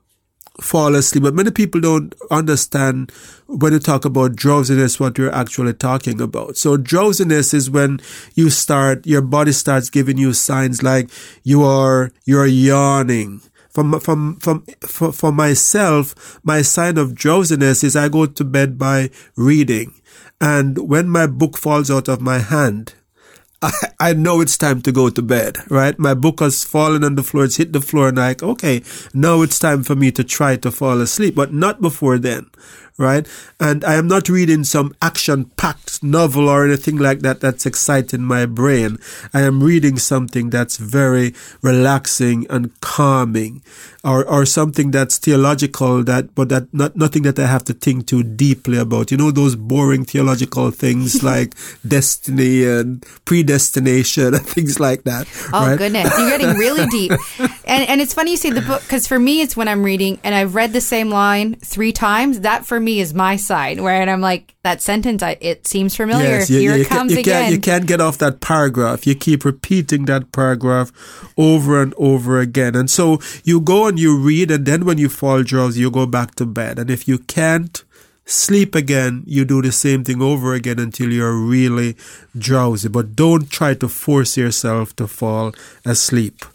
fall 0.61 0.95
asleep. 0.95 1.23
But 1.23 1.33
many 1.33 1.51
people 1.51 1.81
don't 1.81 2.13
understand 2.29 3.11
when 3.51 3.73
you 3.73 3.79
talk 3.79 4.05
about 4.05 4.35
drowsiness 4.35 4.99
what 4.99 5.17
you're 5.17 5.33
actually 5.35 5.73
talking 5.73 6.21
about. 6.21 6.55
So 6.55 6.77
drowsiness 6.77 7.53
is 7.53 7.69
when 7.69 7.99
you 8.33 8.49
start, 8.49 9.05
your 9.05 9.21
body 9.21 9.51
starts 9.51 9.89
giving 9.89 10.17
you 10.17 10.33
signs 10.33 10.81
like 10.81 11.09
you 11.43 11.63
are, 11.63 12.11
you're 12.25 12.45
yawning. 12.45 13.41
From, 13.69 13.99
from, 13.99 14.37
from, 14.37 14.65
for, 14.81 15.11
for 15.11 15.31
myself, 15.31 16.39
my 16.43 16.61
sign 16.61 16.97
of 16.97 17.15
drowsiness 17.15 17.83
is 17.83 17.95
I 17.95 18.09
go 18.09 18.25
to 18.25 18.43
bed 18.43 18.77
by 18.77 19.09
reading. 19.35 19.93
And 20.41 20.89
when 20.89 21.07
my 21.07 21.27
book 21.27 21.57
falls 21.57 21.91
out 21.91 22.07
of 22.07 22.21
my 22.21 22.39
hand, 22.39 22.95
I, 23.61 23.71
I 23.99 24.13
know 24.13 24.41
it's 24.41 24.57
time 24.57 24.81
to 24.81 24.91
go 24.91 25.09
to 25.09 25.21
bed, 25.21 25.57
right? 25.69 25.97
My 25.99 26.15
book 26.15 26.39
has 26.39 26.63
fallen 26.63 27.03
on 27.03 27.13
the 27.15 27.23
floor, 27.23 27.45
it's 27.45 27.57
hit 27.57 27.73
the 27.73 27.81
floor, 27.81 28.07
and 28.07 28.19
I'm 28.19 28.29
like, 28.29 28.43
okay, 28.43 28.81
now 29.13 29.43
it's 29.43 29.59
time 29.59 29.83
for 29.83 29.95
me 29.95 30.11
to 30.13 30.23
try 30.23 30.55
to 30.57 30.71
fall 30.71 30.99
asleep, 30.99 31.35
but 31.35 31.53
not 31.53 31.79
before 31.79 32.17
then, 32.17 32.49
right? 32.97 33.27
And 33.59 33.83
I 33.83 33.95
am 33.95 34.07
not 34.07 34.29
reading 34.29 34.63
some 34.63 34.93
action 35.01 35.45
packed 35.57 36.03
novel 36.03 36.49
or 36.49 36.65
anything 36.65 36.97
like 36.97 37.19
that 37.19 37.41
that's 37.41 37.65
exciting 37.65 38.21
my 38.21 38.45
brain. 38.45 38.97
I 39.33 39.41
am 39.41 39.63
reading 39.63 39.97
something 39.97 40.49
that's 40.49 40.77
very 40.77 41.33
relaxing 41.61 42.45
and 42.49 42.79
calming 42.81 43.61
or, 44.03 44.25
or 44.25 44.45
something 44.45 44.91
that's 44.91 45.17
theological 45.17 46.03
that, 46.03 46.33
but 46.33 46.49
that 46.49 46.73
not, 46.73 46.95
nothing 46.95 47.23
that 47.23 47.37
I 47.39 47.47
have 47.47 47.63
to 47.65 47.73
think 47.73 48.07
too 48.07 48.23
deeply 48.23 48.77
about. 48.77 49.11
You 49.11 49.17
know, 49.17 49.31
those 49.31 49.55
boring 49.55 50.05
theological 50.05 50.71
things 50.71 51.23
like 51.31 51.55
destiny 51.87 52.65
and 52.65 53.05
predestination 53.25 54.33
and 54.33 54.45
things 54.55 54.79
like 54.79 55.03
that. 55.03 55.27
Oh 55.53 55.67
right? 55.67 55.77
goodness, 55.77 56.11
you're 56.17 56.29
getting 56.29 56.55
really 56.55 56.85
deep. 56.87 57.11
And 57.65 57.87
and 57.87 58.01
it's 58.01 58.13
funny 58.13 58.31
you 58.31 58.37
say 58.37 58.49
the 58.49 58.61
book 58.61 58.81
because 58.81 59.07
for 59.07 59.19
me 59.19 59.41
it's 59.41 59.55
when 59.55 59.67
I'm 59.67 59.83
reading 59.83 60.19
and 60.23 60.33
I've 60.33 60.55
read 60.55 60.73
the 60.73 60.81
same 60.81 61.09
line 61.09 61.55
three 61.55 61.91
times. 61.91 62.41
That 62.41 62.65
for 62.65 62.79
me 62.79 62.99
is 62.99 63.13
my 63.13 63.35
sign 63.35 63.83
where 63.83 64.01
and 64.01 64.09
I'm 64.09 64.21
like 64.21 64.55
that 64.63 64.81
sentence. 64.81 65.23
I, 65.23 65.37
it 65.41 65.67
seems 65.67 65.95
familiar. 65.95 66.39
Yes, 66.39 66.49
you, 66.49 66.59
Here 66.59 66.75
you 66.75 66.81
it 66.81 66.87
comes 66.87 67.11
can, 67.11 67.17
you 67.17 67.21
again. 67.21 67.41
Can't, 67.43 67.53
you 67.53 67.59
can't 67.59 67.87
get 67.87 68.01
off 68.01 68.17
that 68.19 68.41
paragraph. 68.41 69.07
You 69.07 69.15
keep 69.15 69.45
repeating 69.45 70.05
that 70.05 70.31
paragraph 70.31 70.91
over 71.37 71.81
and 71.81 71.93
over 71.97 72.39
again. 72.39 72.75
And 72.75 72.89
so 72.89 73.19
you 73.43 73.59
go 73.59 73.87
and 73.87 73.99
you 73.99 74.17
read, 74.17 74.51
and 74.51 74.65
then 74.65 74.85
when 74.85 74.97
you 74.97 75.09
fall 75.09 75.43
drowsy, 75.43 75.81
you 75.81 75.91
go 75.91 76.05
back 76.05 76.35
to 76.35 76.45
bed. 76.45 76.79
And 76.79 76.89
if 76.89 77.07
you 77.07 77.17
can't 77.17 77.83
sleep 78.25 78.75
again, 78.75 79.23
you 79.25 79.45
do 79.45 79.61
the 79.61 79.71
same 79.71 80.03
thing 80.03 80.21
over 80.21 80.53
again 80.53 80.79
until 80.79 81.11
you're 81.11 81.35
really 81.35 81.95
drowsy. 82.37 82.87
But 82.89 83.15
don't 83.15 83.49
try 83.49 83.73
to 83.75 83.87
force 83.87 84.37
yourself 84.37 84.95
to 84.97 85.07
fall 85.07 85.53
asleep. 85.85 86.45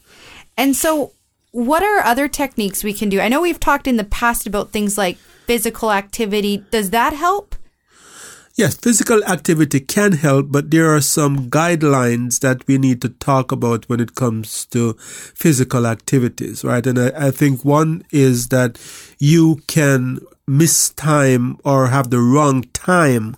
And 0.56 0.74
so, 0.74 1.12
what 1.52 1.82
are 1.82 2.00
other 2.00 2.28
techniques 2.28 2.84
we 2.84 2.92
can 2.92 3.08
do? 3.08 3.20
I 3.20 3.28
know 3.28 3.40
we've 3.40 3.60
talked 3.60 3.86
in 3.86 3.96
the 3.96 4.04
past 4.04 4.46
about 4.46 4.70
things 4.70 4.98
like 4.98 5.16
physical 5.46 5.92
activity. 5.92 6.64
Does 6.70 6.90
that 6.90 7.12
help? 7.12 7.54
Yes, 8.56 8.74
physical 8.74 9.22
activity 9.24 9.80
can 9.80 10.12
help, 10.12 10.46
but 10.50 10.70
there 10.70 10.94
are 10.94 11.02
some 11.02 11.50
guidelines 11.50 12.40
that 12.40 12.66
we 12.66 12.78
need 12.78 13.02
to 13.02 13.10
talk 13.10 13.52
about 13.52 13.86
when 13.86 14.00
it 14.00 14.14
comes 14.14 14.64
to 14.66 14.94
physical 14.94 15.86
activities, 15.86 16.64
right? 16.64 16.86
And 16.86 16.98
I, 16.98 17.26
I 17.26 17.30
think 17.30 17.66
one 17.66 18.02
is 18.10 18.48
that 18.48 18.78
you 19.18 19.60
can 19.66 20.20
miss 20.46 20.88
time 20.88 21.58
or 21.64 21.88
have 21.88 22.08
the 22.08 22.18
wrong 22.18 22.62
time 22.72 23.36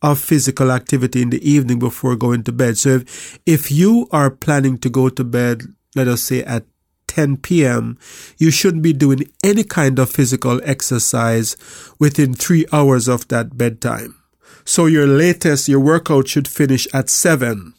of 0.00 0.18
physical 0.18 0.72
activity 0.72 1.20
in 1.20 1.28
the 1.28 1.46
evening 1.46 1.78
before 1.78 2.16
going 2.16 2.42
to 2.44 2.52
bed. 2.52 2.78
So 2.78 2.96
if, 2.96 3.38
if 3.44 3.70
you 3.70 4.08
are 4.12 4.30
planning 4.30 4.78
to 4.78 4.88
go 4.88 5.10
to 5.10 5.24
bed, 5.24 5.62
let 5.94 6.08
us 6.08 6.22
say 6.22 6.42
at 6.44 6.64
10 7.06 7.36
p.m., 7.38 7.98
you 8.38 8.50
shouldn't 8.50 8.82
be 8.82 8.92
doing 8.92 9.30
any 9.44 9.62
kind 9.62 9.98
of 9.98 10.10
physical 10.10 10.60
exercise 10.64 11.56
within 12.00 12.34
three 12.34 12.66
hours 12.72 13.06
of 13.08 13.28
that 13.28 13.56
bedtime 13.56 14.16
so 14.64 14.86
your 14.86 15.06
latest, 15.06 15.68
your 15.68 15.80
workout 15.80 16.26
should 16.28 16.48
finish 16.48 16.88
at 16.94 17.10
7 17.10 17.74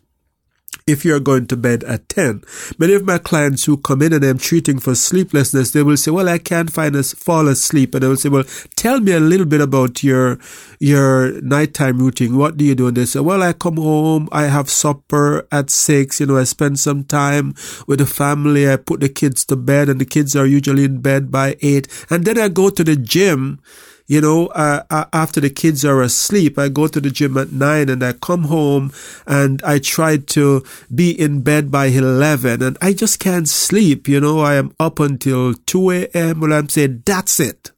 if 0.88 1.04
you're 1.04 1.20
going 1.20 1.48
to 1.48 1.58
bed 1.58 1.84
at 1.84 2.08
10. 2.10 2.44
Many 2.78 2.94
of 2.94 3.06
my 3.06 3.18
clients 3.18 3.66
who 3.66 3.78
come 3.78 4.02
in 4.02 4.14
and 4.14 4.24
I'm 4.24 4.38
treating 4.38 4.80
for 4.80 4.96
sleeplessness, 4.96 5.72
they 5.72 5.84
will 5.84 5.98
say, 5.98 6.12
well, 6.12 6.30
I 6.30 6.38
can't 6.38 6.72
find 6.72 6.96
a 6.96 7.04
fall 7.04 7.48
asleep. 7.48 7.96
And 7.96 8.06
I 8.06 8.08
will 8.10 8.18
say, 8.18 8.30
well, 8.30 8.44
tell 8.76 9.00
me 9.00 9.12
a 9.12 9.20
little 9.20 9.46
bit 9.46 9.62
about 9.62 10.04
your, 10.04 10.40
your 10.80 11.42
nighttime 11.42 11.98
routine. 11.98 12.38
What 12.38 12.58
do 12.58 12.66
you 12.66 12.76
do? 12.76 12.88
And 12.88 12.98
they 12.98 13.06
say, 13.06 13.20
well, 13.20 13.42
I 13.42 13.54
come 13.54 13.78
home, 13.78 14.30
I 14.32 14.44
have 14.44 14.70
supper 14.70 15.48
at 15.52 15.70
six, 15.70 16.20
you 16.20 16.28
know, 16.28 16.38
I 16.38 16.44
spend 16.44 16.80
some 16.80 17.04
time 17.04 17.56
with 17.88 18.00
the 18.00 18.06
family. 18.06 18.70
I 18.72 18.78
put 18.78 19.00
the 19.00 19.10
kids 19.10 19.46
to 19.46 19.56
bed 19.56 19.90
and 19.90 20.00
the 20.00 20.06
kids 20.06 20.36
are 20.36 20.46
usually 20.46 20.86
in 20.86 21.02
bed 21.02 21.32
by 21.32 21.56
eight. 21.62 21.88
And 22.10 22.26
then 22.26 22.38
I 22.40 22.50
go 22.50 22.70
to 22.70 22.84
the 22.84 22.96
gym 22.96 23.60
you 24.08 24.22
know, 24.22 24.48
uh, 24.48 25.06
after 25.14 25.42
the 25.42 25.50
kids 25.50 25.84
are 25.84 26.02
asleep, 26.02 26.60
I 26.60 26.70
go 26.70 26.88
to 26.88 27.02
the 27.02 27.10
gym 27.10 27.38
at 27.38 27.52
nine 27.52 27.90
and 27.90 28.04
I 28.04 28.14
come 28.14 28.44
home 28.44 28.92
and 29.26 29.64
I 29.64 29.80
try 29.80 30.18
to 30.18 30.64
be 30.94 31.10
in 31.10 31.42
bed 31.42 31.72
by 31.72 31.88
11 31.88 32.62
and 32.62 32.78
I 32.82 32.94
just 32.94 33.20
can't 33.20 33.50
sleep. 33.50 34.08
You 34.08 34.20
know, 34.20 34.42
I 34.42 34.56
am 34.56 34.76
up 34.80 35.00
until 35.00 35.54
2 35.54 35.92
a.m. 35.92 36.42
Well, 36.42 36.54
I'm 36.54 36.70
saying 36.70 37.04
that's 37.06 37.40
it. 37.40 37.72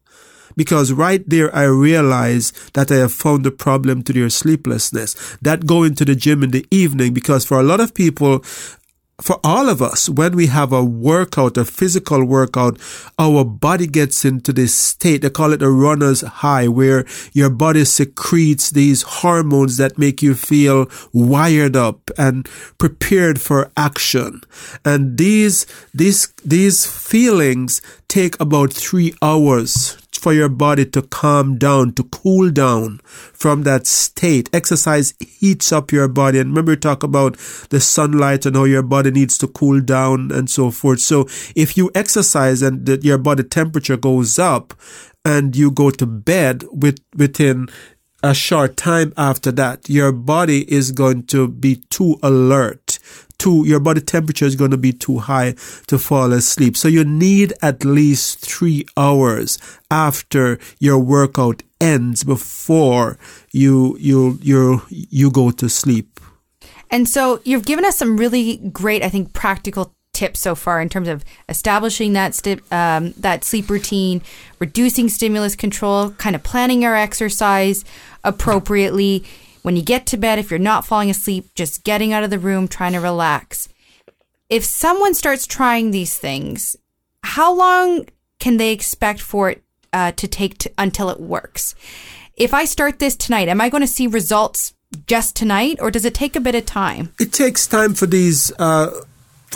Because 0.58 0.92
right 0.92 1.24
there, 1.30 1.56
I 1.56 1.66
realize 1.66 2.52
that 2.74 2.92
I 2.92 2.96
have 2.96 3.14
found 3.14 3.46
the 3.46 3.52
problem 3.52 4.02
to 4.04 4.12
their 4.12 4.30
sleeplessness. 4.30 5.38
That 5.40 5.68
going 5.68 5.94
to 5.96 6.04
the 6.04 6.16
gym 6.16 6.42
in 6.42 6.50
the 6.50 6.66
evening, 6.72 7.14
because 7.14 7.46
for 7.46 7.60
a 7.60 7.64
lot 7.64 7.80
of 7.80 7.94
people, 7.94 8.44
for 9.20 9.40
all 9.44 9.68
of 9.68 9.82
us, 9.82 10.08
when 10.08 10.36
we 10.36 10.46
have 10.46 10.72
a 10.72 10.84
workout, 10.84 11.58
a 11.58 11.66
physical 11.66 12.24
workout, 12.24 12.78
our 13.18 13.44
body 13.44 13.88
gets 13.88 14.24
into 14.24 14.54
this 14.54 14.76
state. 14.76 15.24
They 15.24 15.32
call 15.32 15.54
it 15.54 15.64
a 15.64 15.72
runner's 15.72 16.22
high, 16.22 16.68
where 16.68 17.04
your 17.34 17.50
body 17.50 17.84
secretes 17.86 18.70
these 18.70 19.02
hormones 19.02 19.78
that 19.78 19.98
make 19.98 20.22
you 20.22 20.36
feel 20.36 20.88
wired 21.14 21.76
up 21.76 22.12
and 22.16 22.48
prepared 22.78 23.42
for 23.42 23.72
action. 23.76 24.42
And 24.86 25.18
these, 25.18 25.66
these, 25.96 26.32
these 26.46 26.86
feelings 26.86 27.82
take 28.08 28.40
about 28.40 28.72
three 28.72 29.16
hours 29.24 29.98
for 30.18 30.34
your 30.34 30.50
body 30.50 30.86
to 30.86 31.02
calm 31.02 31.58
down, 31.58 31.94
to 31.94 32.04
cool 32.04 32.50
down 32.50 33.00
from 33.04 33.64
that 33.64 33.88
state. 33.88 34.50
Exercise 34.54 35.14
heats 35.20 35.72
up 35.72 35.92
your 35.92 36.08
body. 36.08 36.40
And 36.40 36.50
remember, 36.50 36.72
we 36.72 36.78
talk 36.78 37.04
about 37.04 37.38
the 37.70 37.80
sunlight 37.80 38.46
and 38.46 38.56
how 38.56 38.66
your 38.66 38.84
body 38.84 39.12
needs 39.12 39.38
to 39.40 39.48
cool 39.48 39.82
down 39.82 40.32
and 40.32 40.50
so 40.50 40.72
forth. 40.72 41.00
So 41.00 41.28
if 41.56 41.78
you 41.78 41.92
exercise 41.96 42.62
and 42.62 42.86
the, 42.86 43.00
your 43.02 43.18
body 43.18 43.44
temperature 43.44 43.98
goes 43.98 44.40
up 44.40 44.74
and 45.24 45.56
you 45.56 45.72
go 45.72 45.92
to 45.92 46.06
bed 46.06 46.64
with, 46.72 47.00
within 47.16 47.68
a 48.24 48.34
short 48.34 48.78
time 48.78 49.14
after 49.16 49.52
that, 49.52 49.90
your 49.90 50.12
body 50.12 50.72
is 50.72 50.92
going 50.92 51.24
to 51.28 51.48
be 51.48 51.84
too 51.90 52.18
alert 52.24 52.87
too, 53.38 53.66
your 53.66 53.80
body 53.80 54.02
temperature 54.02 54.46
is 54.46 54.56
going 54.56 54.72
to 54.72 54.78
be 54.78 54.94
too 54.94 55.20
high 55.20 55.56
to 55.88 55.98
fall 55.98 56.34
asleep. 56.34 56.76
So 56.76 56.88
you 56.88 57.04
need 57.04 57.54
at 57.62 57.86
least 57.86 58.40
three 58.40 58.86
hours 58.96 59.58
after 59.92 60.60
your 60.80 61.00
workout 61.00 61.64
ends 61.80 62.24
before 62.24 63.18
you, 63.52 63.98
you, 64.00 64.40
you, 64.42 64.82
you 64.90 65.32
go 65.32 65.52
to 65.52 65.70
sleep. 65.70 66.20
And 66.90 67.08
so 67.08 67.42
you've 67.44 67.66
given 67.66 67.86
us 67.86 67.98
some 67.98 68.18
really 68.18 68.58
great, 68.58 69.04
I 69.04 69.10
think, 69.10 69.34
practical 69.34 69.94
tips 70.14 70.40
so 70.40 70.56
far 70.56 70.82
in 70.82 70.90
terms 70.90 71.08
of 71.08 71.24
establishing 71.48 72.14
that 72.14 72.34
um, 72.72 73.14
that 73.18 73.44
sleep 73.44 73.70
routine, 73.70 74.22
reducing 74.58 75.10
stimulus 75.10 75.56
control, 75.56 76.12
kind 76.12 76.36
of 76.36 76.42
planning 76.42 76.84
our 76.86 76.96
exercise 76.96 77.86
appropriately 78.24 79.24
when 79.62 79.76
you 79.76 79.84
get 79.84 80.06
to 80.08 80.18
bed, 80.18 80.40
if 80.40 80.50
you're 80.50 80.60
not 80.60 80.86
falling 80.86 81.10
asleep, 81.10 81.54
just 81.56 81.84
getting 81.84 82.14
out 82.14 82.24
of 82.24 82.30
the 82.30 82.40
room, 82.40 82.68
trying 82.68 82.94
to 82.94 83.00
relax. 83.00 83.70
If 84.50 84.64
someone 84.64 85.14
starts 85.14 85.46
trying 85.46 85.92
these 85.92 86.18
things, 86.18 86.76
how 87.24 87.54
long 87.54 88.08
can 88.40 88.58
they 88.58 88.72
expect 88.72 89.20
for 89.20 89.50
it 89.50 89.64
uh, 89.92 90.12
to 90.14 90.28
take 90.28 90.58
to, 90.60 90.72
until 90.78 91.10
it 91.10 91.20
works? 91.20 91.76
If 92.36 92.54
I 92.54 92.66
start 92.66 93.00
this 93.00 93.16
tonight, 93.16 93.48
am 93.48 93.60
I 93.60 93.70
going 93.70 93.82
to 93.82 93.88
see 93.88 94.08
results 94.08 94.74
just 95.06 95.36
tonight, 95.36 95.78
or 95.82 95.92
does 95.92 96.06
it 96.06 96.14
take 96.14 96.36
a 96.36 96.40
bit 96.40 96.56
of 96.56 96.66
time? 96.66 97.14
It 97.20 97.34
takes 97.34 97.68
time 97.68 97.94
for 97.94 98.06
these 98.06 98.52
uh, 98.60 98.92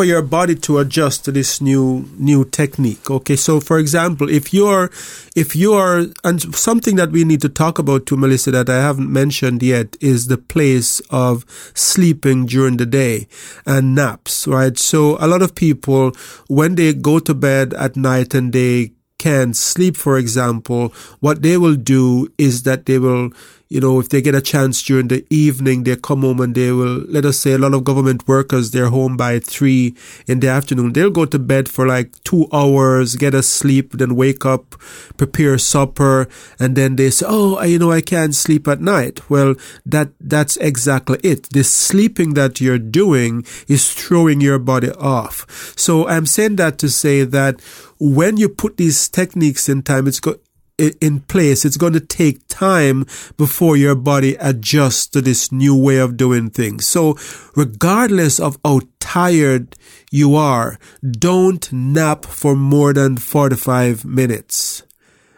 for 0.01 0.05
your 0.05 0.23
body 0.23 0.55
to 0.55 0.79
adjust 0.79 1.25
to 1.25 1.31
this 1.31 1.61
new 1.61 2.09
new 2.17 2.43
technique 2.43 3.11
okay? 3.11 3.35
So 3.35 3.59
for 3.59 3.77
example 3.77 4.31
if 4.31 4.51
you're 4.51 4.89
if 5.35 5.55
you're 5.55 6.07
and 6.23 6.41
something 6.55 6.95
that 6.95 7.11
we 7.11 7.23
need 7.23 7.39
to 7.41 7.49
talk 7.49 7.77
about 7.77 8.07
to 8.07 8.17
melissa 8.17 8.49
that 8.49 8.67
i 8.67 8.81
haven't 8.81 9.13
mentioned 9.13 9.61
yet 9.61 9.95
is 10.01 10.25
the 10.25 10.39
place 10.39 11.01
of 11.11 11.45
sleeping 11.75 12.47
during 12.47 12.77
the 12.77 12.87
day 12.87 13.27
and 13.67 13.93
naps 13.93 14.47
right? 14.47 14.75
So 14.75 15.17
a 15.19 15.27
lot 15.27 15.43
of 15.43 15.53
people 15.53 16.13
when 16.47 16.73
they 16.73 16.95
go 16.95 17.19
to 17.19 17.35
bed 17.35 17.75
at 17.75 17.95
night 17.95 18.33
and 18.33 18.51
they 18.53 18.93
can't 19.19 19.55
sleep 19.55 19.95
for 19.95 20.17
example 20.17 20.91
what 21.19 21.43
they 21.43 21.57
will 21.57 21.75
do 21.75 22.27
is 22.39 22.63
that 22.63 22.87
they 22.87 22.97
will 22.97 23.29
you 23.71 23.79
know, 23.79 24.01
if 24.01 24.09
they 24.09 24.21
get 24.21 24.35
a 24.35 24.41
chance 24.41 24.83
during 24.83 25.07
the 25.07 25.25
evening, 25.29 25.83
they 25.83 25.95
come 25.95 26.23
home 26.23 26.41
and 26.41 26.53
they 26.53 26.73
will, 26.73 27.05
let 27.07 27.23
us 27.23 27.39
say 27.39 27.53
a 27.53 27.57
lot 27.57 27.73
of 27.73 27.85
government 27.85 28.27
workers, 28.27 28.71
they're 28.71 28.89
home 28.89 29.15
by 29.15 29.39
three 29.39 29.95
in 30.27 30.41
the 30.41 30.49
afternoon. 30.49 30.91
They'll 30.91 31.09
go 31.09 31.25
to 31.25 31.39
bed 31.39 31.69
for 31.69 31.87
like 31.87 32.21
two 32.25 32.49
hours, 32.51 33.15
get 33.15 33.33
a 33.33 33.41
sleep, 33.41 33.93
then 33.93 34.17
wake 34.17 34.45
up, 34.45 34.75
prepare 35.15 35.57
supper, 35.57 36.27
and 36.59 36.75
then 36.75 36.97
they 36.97 37.11
say, 37.11 37.25
Oh, 37.29 37.63
you 37.63 37.79
know, 37.79 37.93
I 37.93 38.01
can't 38.01 38.35
sleep 38.35 38.67
at 38.67 38.81
night. 38.81 39.29
Well, 39.29 39.55
that, 39.85 40.09
that's 40.19 40.57
exactly 40.57 41.19
it. 41.23 41.43
The 41.51 41.63
sleeping 41.63 42.33
that 42.33 42.59
you're 42.59 42.77
doing 42.77 43.45
is 43.69 43.93
throwing 43.93 44.41
your 44.41 44.59
body 44.59 44.91
off. 44.91 45.73
So 45.77 46.09
I'm 46.09 46.25
saying 46.25 46.57
that 46.57 46.77
to 46.79 46.89
say 46.89 47.23
that 47.23 47.61
when 47.99 48.35
you 48.35 48.49
put 48.49 48.75
these 48.75 49.07
techniques 49.07 49.69
in 49.69 49.81
time, 49.81 50.07
it's 50.07 50.19
got, 50.19 50.39
in 50.81 51.21
place. 51.21 51.65
It's 51.65 51.77
going 51.77 51.93
to 51.93 51.99
take 51.99 52.47
time 52.47 53.05
before 53.37 53.77
your 53.77 53.95
body 53.95 54.35
adjusts 54.35 55.07
to 55.07 55.21
this 55.21 55.51
new 55.51 55.75
way 55.75 55.97
of 55.97 56.17
doing 56.17 56.49
things. 56.49 56.87
So 56.87 57.17
regardless 57.55 58.39
of 58.39 58.57
how 58.65 58.81
tired 58.99 59.75
you 60.11 60.35
are, 60.35 60.79
don't 61.09 61.71
nap 61.71 62.25
for 62.25 62.55
more 62.55 62.93
than 62.93 63.17
45 63.17 64.05
minutes. 64.05 64.83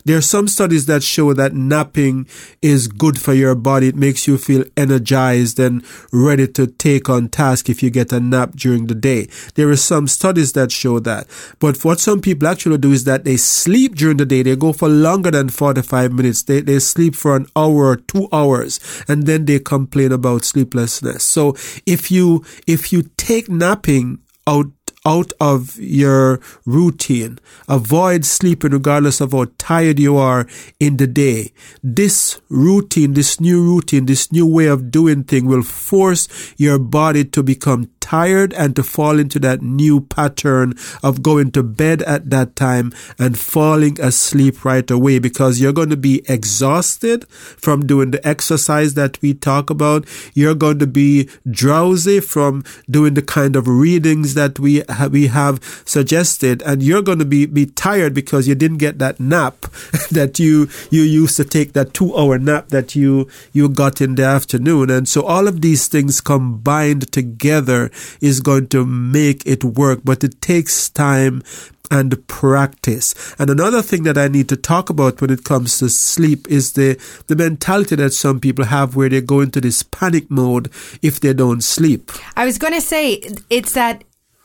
There 0.05 0.17
are 0.17 0.21
some 0.21 0.47
studies 0.47 0.85
that 0.87 1.01
show 1.03 1.33
that 1.33 1.53
napping 1.53 2.27
is 2.61 2.87
good 2.87 3.19
for 3.19 3.33
your 3.33 3.55
body. 3.55 3.87
It 3.87 3.95
makes 3.95 4.27
you 4.27 4.37
feel 4.37 4.65
energized 4.75 5.59
and 5.59 5.83
ready 6.11 6.47
to 6.49 6.67
take 6.67 7.09
on 7.09 7.29
task 7.29 7.69
if 7.69 7.81
you 7.81 7.89
get 7.89 8.11
a 8.11 8.19
nap 8.19 8.51
during 8.55 8.87
the 8.87 8.95
day. 8.95 9.27
There 9.55 9.69
are 9.69 9.77
some 9.77 10.07
studies 10.07 10.53
that 10.53 10.71
show 10.71 10.99
that. 10.99 11.27
But 11.59 11.83
what 11.85 11.99
some 11.99 12.19
people 12.19 12.47
actually 12.47 12.77
do 12.79 12.91
is 12.91 13.05
that 13.05 13.23
they 13.23 13.37
sleep 13.37 13.95
during 13.95 14.17
the 14.17 14.25
day. 14.25 14.43
They 14.43 14.55
go 14.55 14.73
for 14.73 14.89
longer 14.89 15.31
than 15.31 15.49
45 15.49 16.11
minutes. 16.11 16.43
They, 16.43 16.61
they 16.61 16.79
sleep 16.79 17.15
for 17.15 17.35
an 17.35 17.47
hour 17.55 17.85
or 17.85 17.95
two 17.95 18.27
hours 18.33 18.79
and 19.07 19.25
then 19.25 19.45
they 19.45 19.59
complain 19.59 20.11
about 20.11 20.43
sleeplessness. 20.43 21.23
So 21.23 21.55
if 21.85 22.11
you, 22.11 22.43
if 22.67 22.91
you 22.91 23.03
take 23.17 23.49
napping 23.49 24.19
out 24.47 24.67
out 25.05 25.33
of 25.39 25.77
your 25.79 26.39
routine. 26.65 27.39
Avoid 27.67 28.25
sleeping 28.25 28.71
regardless 28.71 29.19
of 29.21 29.33
how 29.33 29.47
tired 29.57 29.99
you 29.99 30.17
are 30.17 30.47
in 30.79 30.97
the 30.97 31.07
day. 31.07 31.51
This 31.83 32.41
routine, 32.49 33.13
this 33.13 33.39
new 33.39 33.61
routine, 33.61 34.05
this 34.05 34.31
new 34.31 34.45
way 34.45 34.67
of 34.67 34.91
doing 34.91 35.23
things 35.23 35.45
will 35.45 35.63
force 35.63 36.27
your 36.57 36.79
body 36.79 37.25
to 37.25 37.43
become 37.43 37.89
tired 38.03 38.53
and 38.53 38.75
to 38.75 38.83
fall 38.83 39.17
into 39.17 39.39
that 39.39 39.61
new 39.61 40.01
pattern 40.01 40.73
of 41.01 41.23
going 41.23 41.49
to 41.51 41.63
bed 41.63 42.01
at 42.03 42.29
that 42.29 42.53
time 42.57 42.91
and 43.17 43.39
falling 43.39 43.99
asleep 44.01 44.65
right 44.65 44.91
away 44.91 45.19
because 45.19 45.61
you're 45.61 45.71
going 45.71 45.89
to 45.89 45.95
be 45.95 46.21
exhausted 46.27 47.25
from 47.29 47.87
doing 47.87 48.11
the 48.11 48.27
exercise 48.27 48.95
that 48.95 49.21
we 49.21 49.33
talk 49.33 49.69
about. 49.69 50.05
You're 50.33 50.53
going 50.53 50.79
to 50.79 50.87
be 50.87 51.29
drowsy 51.49 52.19
from 52.19 52.65
doing 52.89 53.13
the 53.13 53.21
kind 53.21 53.55
of 53.55 53.69
readings 53.69 54.33
that 54.33 54.59
we 54.59 54.83
we 55.09 55.27
have 55.27 55.63
suggested, 55.85 56.61
and 56.63 56.83
you're 56.83 57.01
going 57.01 57.19
to 57.19 57.25
be, 57.25 57.45
be 57.45 57.65
tired 57.65 58.13
because 58.13 58.49
you 58.49 58.55
didn't 58.55 58.79
get 58.79 58.99
that 58.99 59.19
nap 59.19 59.61
that 60.11 60.39
you 60.39 60.67
you 60.89 61.03
used 61.03 61.37
to 61.37 61.45
take 61.45 61.71
that 61.71 61.93
two 61.93 62.15
hour 62.17 62.37
nap 62.37 62.67
that 62.69 62.95
you 62.95 63.29
you 63.53 63.69
got 63.69 64.01
in 64.01 64.15
the 64.15 64.23
afternoon, 64.23 64.89
and 64.89 65.07
so 65.07 65.23
all 65.23 65.47
of 65.47 65.61
these 65.61 65.87
things 65.87 66.19
combined 66.19 67.09
together 67.13 67.89
is 68.21 68.39
going 68.39 68.67
to 68.67 68.85
make 68.85 69.45
it 69.45 69.63
work, 69.63 70.01
but 70.03 70.23
it 70.23 70.41
takes 70.41 70.89
time 70.89 71.43
and 71.91 72.27
practice. 72.27 73.35
And 73.37 73.49
another 73.49 73.81
thing 73.81 74.03
that 74.03 74.17
I 74.17 74.27
need 74.27 74.49
to 74.49 74.57
talk 74.57 74.89
about 74.89 75.21
when 75.21 75.29
it 75.29 75.43
comes 75.43 75.77
to 75.79 75.89
sleep 75.89 76.49
is 76.49 76.73
the, 76.73 76.99
the 77.27 77.35
mentality 77.35 77.95
that 77.95 78.13
some 78.13 78.39
people 78.39 78.65
have 78.65 78.95
where 78.95 79.09
they 79.09 79.21
go 79.21 79.41
into 79.41 79.61
this 79.61 79.83
panic 79.83 80.29
mode 80.31 80.71
if 81.01 81.19
they 81.19 81.33
don't 81.33 81.63
sleep. 81.63 82.11
I 82.35 82.45
was 82.45 82.57
going 82.57 82.73
to 82.73 82.81
say, 82.81 83.21
it's 83.49 83.73
that 83.73 84.03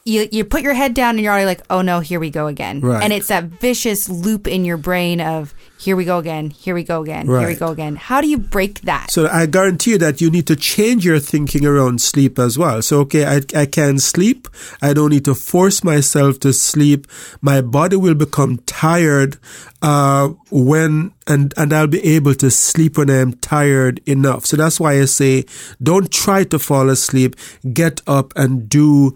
you, 0.09 0.29
you 0.33 0.45
put 0.45 0.63
your 0.63 0.75
head 0.75 0.95
down 0.95 1.11
and 1.11 1.21
you're 1.21 1.33
already 1.33 1.47
like, 1.47 1.63
oh 1.69 1.83
no, 1.83 2.01
here 2.01 2.19
we 2.19 2.31
go 2.31 2.47
again. 2.47 2.81
Right. 2.81 3.03
And 3.03 3.13
it's 3.13 3.29
that 3.29 3.45
vicious 3.45 4.09
loop 4.09 4.49
in 4.49 4.65
your 4.65 4.79
brain 4.79 5.21
of 5.21 5.55
here 5.79 5.95
we 5.95 6.05
go 6.05 6.19
again, 6.19 6.51
here 6.51 6.75
we 6.75 6.83
go 6.83 7.03
again, 7.03 7.27
here 7.27 7.47
we 7.47 7.55
go 7.55 7.69
again. 7.69 7.95
How 7.95 8.21
do 8.21 8.29
you 8.29 8.39
break 8.39 8.81
that? 8.81 9.13
So 9.13 9.29
I 9.29 9.47
guarantee 9.47 9.93
you 9.93 9.99
that 9.99 10.21
you 10.21 10.29
need 10.31 10.47
to 10.49 10.57
change 10.57 11.05
your 11.05 11.21
thinking 11.21 11.65
around 11.65 12.01
sleep 12.01 12.39
as 12.39 12.59
well. 12.59 12.83
So, 12.83 13.01
okay, 13.01 13.25
I, 13.25 13.43
I 13.55 13.67
can 13.67 13.99
sleep. 13.99 14.49
I 14.83 14.93
don't 14.93 15.11
need 15.11 15.25
to 15.27 15.35
force 15.37 15.85
myself 15.85 16.41
to 16.41 16.53
sleep. 16.53 17.07
My 17.41 17.61
body 17.61 17.97
will 17.97 18.17
become 18.17 18.59
tired, 18.67 19.37
uh, 19.81 20.31
when, 20.51 21.13
and, 21.29 21.55
and 21.57 21.73
I'll 21.73 21.87
be 21.87 22.05
able 22.05 22.35
to 22.35 22.51
sleep 22.51 22.99
when 22.99 23.11
I 23.11 23.19
am 23.19 23.35
tired 23.35 24.01
enough. 24.07 24.47
So 24.47 24.57
that's 24.57 24.81
why 24.81 25.01
I 25.01 25.05
say 25.05 25.45
don't 25.81 26.11
try 26.11 26.43
to 26.45 26.59
fall 26.59 26.89
asleep. 26.89 27.37
Get 27.73 28.01
up 28.07 28.33
and 28.35 28.69
do 28.69 29.15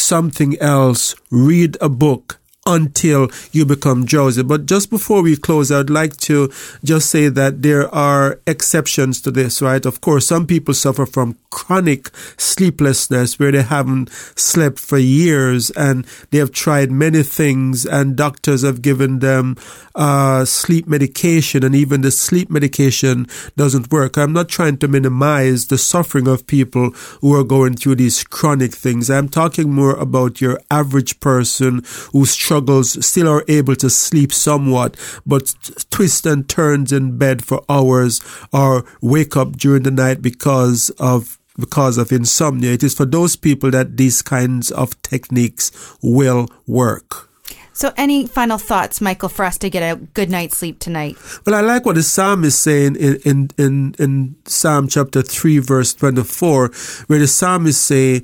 something 0.00 0.58
else. 0.58 1.14
Read 1.30 1.76
a 1.80 1.88
book 1.88 2.39
until 2.70 3.28
you 3.52 3.64
become 3.66 4.04
drowsy. 4.04 4.42
But 4.42 4.66
just 4.66 4.90
before 4.90 5.22
we 5.22 5.36
close, 5.36 5.70
I'd 5.70 5.90
like 5.90 6.16
to 6.28 6.50
just 6.84 7.10
say 7.10 7.28
that 7.28 7.62
there 7.62 7.92
are 7.94 8.38
exceptions 8.46 9.20
to 9.22 9.30
this, 9.30 9.60
right? 9.60 9.84
Of 9.84 10.00
course, 10.00 10.26
some 10.26 10.46
people 10.46 10.74
suffer 10.74 11.06
from 11.06 11.36
chronic 11.50 12.10
sleeplessness 12.36 13.38
where 13.38 13.52
they 13.52 13.62
haven't 13.62 14.10
slept 14.36 14.78
for 14.78 14.98
years 14.98 15.70
and 15.70 16.06
they 16.30 16.38
have 16.38 16.52
tried 16.52 16.90
many 16.90 17.22
things 17.22 17.84
and 17.84 18.16
doctors 18.16 18.62
have 18.62 18.82
given 18.82 19.18
them 19.18 19.56
uh, 19.94 20.44
sleep 20.44 20.86
medication 20.86 21.64
and 21.64 21.74
even 21.74 22.02
the 22.02 22.10
sleep 22.10 22.50
medication 22.50 23.26
doesn't 23.56 23.90
work. 23.90 24.16
I'm 24.16 24.32
not 24.32 24.48
trying 24.48 24.78
to 24.78 24.88
minimize 24.88 25.66
the 25.66 25.78
suffering 25.78 26.28
of 26.28 26.46
people 26.46 26.90
who 27.20 27.34
are 27.34 27.44
going 27.44 27.76
through 27.76 27.96
these 27.96 28.22
chronic 28.22 28.72
things. 28.72 29.10
I'm 29.10 29.28
talking 29.28 29.72
more 29.72 29.96
about 29.96 30.40
your 30.40 30.60
average 30.70 31.18
person 31.20 31.82
who 32.12 32.24
struggles, 32.24 32.59
still 32.84 33.28
are 33.28 33.44
able 33.48 33.76
to 33.76 33.90
sleep 33.90 34.32
somewhat, 34.32 34.96
but 35.26 35.54
twist 35.90 36.26
and 36.26 36.48
turns 36.48 36.92
in 36.92 37.18
bed 37.18 37.44
for 37.44 37.64
hours 37.68 38.20
or 38.52 38.84
wake 39.00 39.36
up 39.36 39.56
during 39.56 39.82
the 39.82 39.90
night 39.90 40.22
because 40.22 40.90
of 40.98 41.38
because 41.58 41.98
of 41.98 42.10
insomnia. 42.10 42.72
It 42.72 42.82
is 42.82 42.94
for 42.94 43.04
those 43.04 43.36
people 43.36 43.70
that 43.72 43.96
these 43.96 44.22
kinds 44.22 44.70
of 44.70 45.00
techniques 45.02 45.70
will 46.02 46.48
work. 46.66 47.30
So, 47.72 47.92
any 47.96 48.26
final 48.26 48.58
thoughts, 48.58 49.00
Michael, 49.00 49.28
for 49.28 49.44
us 49.44 49.56
to 49.58 49.70
get 49.70 49.80
a 49.80 49.96
good 49.96 50.28
night's 50.28 50.58
sleep 50.58 50.80
tonight? 50.80 51.16
Well, 51.46 51.54
I 51.54 51.60
like 51.60 51.86
what 51.86 51.94
the 51.94 52.02
psalm 52.02 52.44
is 52.44 52.54
saying 52.58 52.96
in, 52.96 53.16
in, 53.24 53.48
in, 53.56 53.94
in 53.98 54.36
Psalm 54.44 54.88
chapter 54.88 55.22
3, 55.22 55.60
verse 55.60 55.94
24, 55.94 56.72
where 57.06 57.18
the 57.18 57.26
psalmist 57.26 57.80
say, 57.80 58.22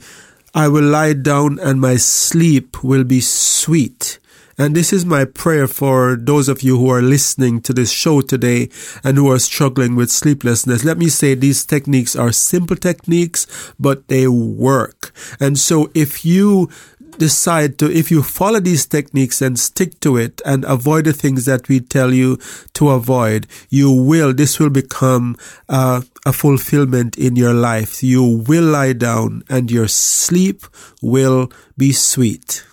I 0.54 0.68
will 0.68 0.84
lie 0.84 1.14
down 1.14 1.58
and 1.58 1.80
my 1.80 1.96
sleep 1.96 2.82
will 2.82 3.04
be 3.04 3.20
sweet. 3.20 4.18
And 4.58 4.74
this 4.74 4.92
is 4.92 5.04
my 5.04 5.26
prayer 5.26 5.66
for 5.66 6.16
those 6.16 6.48
of 6.48 6.62
you 6.62 6.78
who 6.78 6.88
are 6.90 7.02
listening 7.02 7.60
to 7.62 7.74
this 7.74 7.90
show 7.90 8.22
today 8.22 8.70
and 9.04 9.18
who 9.18 9.30
are 9.30 9.38
struggling 9.38 9.96
with 9.96 10.10
sleeplessness. 10.10 10.82
Let 10.82 10.96
me 10.96 11.08
say 11.08 11.34
these 11.34 11.66
techniques 11.66 12.16
are 12.16 12.32
simple 12.32 12.76
techniques, 12.76 13.46
but 13.78 14.08
they 14.08 14.26
work. 14.28 15.12
And 15.38 15.58
so 15.58 15.90
if 15.94 16.24
you 16.24 16.70
decide 17.18 17.78
to, 17.78 17.90
if 17.90 18.10
you 18.10 18.22
follow 18.22 18.60
these 18.60 18.86
techniques 18.86 19.42
and 19.42 19.58
stick 19.58 20.00
to 20.00 20.16
it 20.16 20.40
and 20.44 20.64
avoid 20.64 21.04
the 21.04 21.12
things 21.12 21.44
that 21.44 21.68
we 21.68 21.80
tell 21.80 22.12
you 22.12 22.38
to 22.74 22.90
avoid, 22.90 23.46
you 23.68 23.90
will, 23.90 24.32
this 24.32 24.58
will 24.58 24.70
become 24.70 25.36
a 25.68 26.02
fulfillment 26.32 27.18
in 27.18 27.36
your 27.36 27.54
life. 27.54 28.02
You 28.02 28.22
will 28.22 28.64
lie 28.64 28.94
down 28.94 29.42
and 29.50 29.70
your 29.70 29.88
sleep 29.88 30.64
will 31.02 31.50
be 31.76 31.92
sweet. 31.92 32.64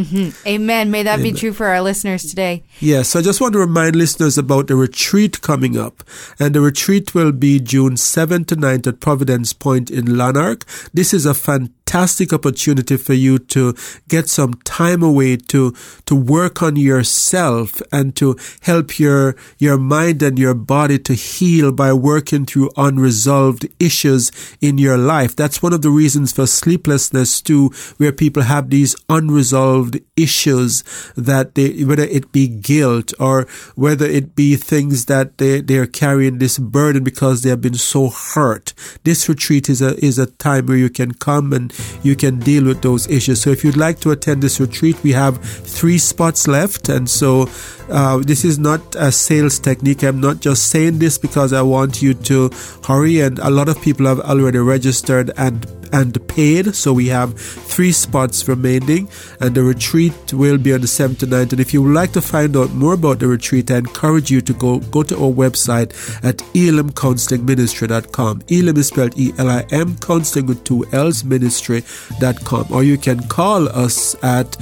Mm-hmm. 0.00 0.48
Amen. 0.48 0.90
May 0.90 1.02
that 1.02 1.22
be 1.22 1.32
true 1.32 1.52
for 1.52 1.66
our 1.66 1.82
listeners 1.82 2.24
today. 2.24 2.62
Yes, 2.80 3.14
I 3.14 3.22
just 3.22 3.40
want 3.40 3.52
to 3.52 3.58
remind 3.58 3.96
listeners 3.96 4.38
about 4.38 4.68
the 4.68 4.76
retreat 4.76 5.40
coming 5.42 5.76
up. 5.76 6.02
And 6.38 6.54
the 6.54 6.60
retreat 6.60 7.14
will 7.14 7.32
be 7.32 7.60
June 7.60 7.94
7th 7.94 8.46
to 8.48 8.56
9th 8.56 8.86
at 8.86 9.00
Providence 9.00 9.52
Point 9.52 9.90
in 9.90 10.16
Lanark. 10.16 10.64
This 10.94 11.12
is 11.12 11.26
a 11.26 11.34
fantastic 11.34 12.32
opportunity 12.32 12.96
for 12.96 13.14
you 13.14 13.38
to 13.38 13.74
get 14.08 14.28
some 14.28 14.54
time 14.64 15.02
away 15.02 15.36
to, 15.36 15.74
to 16.06 16.14
work 16.14 16.62
on 16.62 16.76
yourself 16.76 17.82
and 17.92 18.14
to 18.16 18.36
help 18.62 18.98
your, 18.98 19.36
your 19.58 19.76
mind 19.76 20.22
and 20.22 20.38
your 20.38 20.54
body 20.54 20.98
to 21.00 21.14
heal 21.14 21.72
by 21.72 21.92
working 21.92 22.46
through 22.46 22.70
unresolved 22.76 23.68
issues 23.78 24.30
in 24.60 24.78
your 24.78 24.96
life. 24.96 25.34
That's 25.34 25.62
one 25.62 25.72
of 25.72 25.82
the 25.82 25.90
reasons 25.90 26.32
for 26.32 26.46
sleeplessness 26.46 27.42
too, 27.42 27.70
where 27.96 28.12
people 28.12 28.44
have 28.44 28.70
these 28.70 28.94
unresolved 29.08 29.89
issues 30.16 30.82
that 31.16 31.54
they, 31.54 31.84
whether 31.84 32.04
it 32.04 32.32
be 32.32 32.48
guilt 32.48 33.12
or 33.18 33.46
whether 33.74 34.06
it 34.06 34.34
be 34.34 34.56
things 34.56 35.06
that 35.06 35.38
they, 35.38 35.60
they 35.60 35.76
are 35.76 35.86
carrying 35.86 36.38
this 36.38 36.58
burden 36.58 37.04
because 37.04 37.42
they 37.42 37.50
have 37.50 37.60
been 37.60 37.74
so 37.74 38.08
hurt. 38.08 38.74
This 39.04 39.28
retreat 39.28 39.68
is 39.68 39.82
a, 39.82 39.96
is 40.04 40.18
a 40.18 40.26
time 40.26 40.66
where 40.66 40.76
you 40.76 40.90
can 40.90 41.14
come 41.14 41.52
and 41.52 41.72
you 42.02 42.16
can 42.16 42.38
deal 42.38 42.64
with 42.64 42.82
those 42.82 43.08
issues. 43.08 43.42
So 43.42 43.50
if 43.50 43.64
you'd 43.64 43.76
like 43.76 44.00
to 44.00 44.10
attend 44.10 44.42
this 44.42 44.60
retreat, 44.60 45.02
we 45.02 45.12
have 45.12 45.42
three 45.42 45.98
spots 45.98 46.46
left. 46.46 46.88
And 46.88 47.08
so, 47.08 47.48
uh, 47.90 48.18
this 48.18 48.44
is 48.44 48.58
not 48.58 48.80
a 48.96 49.12
sales 49.12 49.58
technique. 49.58 50.02
I'm 50.02 50.20
not 50.20 50.40
just 50.40 50.68
saying 50.68 50.98
this 50.98 51.18
because 51.18 51.52
I 51.52 51.62
want 51.62 52.02
you 52.02 52.14
to 52.14 52.50
hurry. 52.86 53.20
And 53.20 53.38
a 53.38 53.50
lot 53.50 53.68
of 53.68 53.80
people 53.82 54.06
have 54.06 54.20
already 54.20 54.58
registered 54.58 55.30
and 55.36 55.66
and 55.92 56.16
paid. 56.28 56.74
So 56.74 56.92
we 56.92 57.08
have 57.08 57.38
three 57.38 57.92
spots 57.92 58.46
remaining, 58.48 59.08
and 59.40 59.54
the 59.54 59.62
retreat 59.62 60.32
will 60.32 60.58
be 60.58 60.72
on 60.72 60.80
the 60.80 60.86
7th 60.86 61.18
to 61.20 61.26
9th. 61.26 61.52
And 61.52 61.60
if 61.60 61.74
you 61.74 61.82
would 61.82 61.94
like 61.94 62.12
to 62.12 62.22
find 62.22 62.56
out 62.56 62.70
more 62.70 62.94
about 62.94 63.18
the 63.18 63.26
retreat, 63.26 63.70
I 63.70 63.78
encourage 63.78 64.30
you 64.30 64.40
to 64.40 64.52
go 64.52 64.78
go 64.78 65.02
to 65.02 65.16
our 65.16 65.32
website 65.32 65.90
at 66.24 66.38
elimcounselingministry.com. 66.54 68.42
Elim 68.48 68.76
is 68.76 68.88
spelled 68.88 69.18
E 69.18 69.32
L 69.38 69.50
I 69.50 69.64
M, 69.70 69.96
counseling 69.98 70.46
with 70.46 70.64
two 70.64 70.86
L's, 70.92 71.24
ministry.com. 71.24 72.66
Or 72.70 72.82
you 72.82 72.98
can 72.98 73.26
call 73.28 73.68
us 73.68 74.14
at 74.22 74.56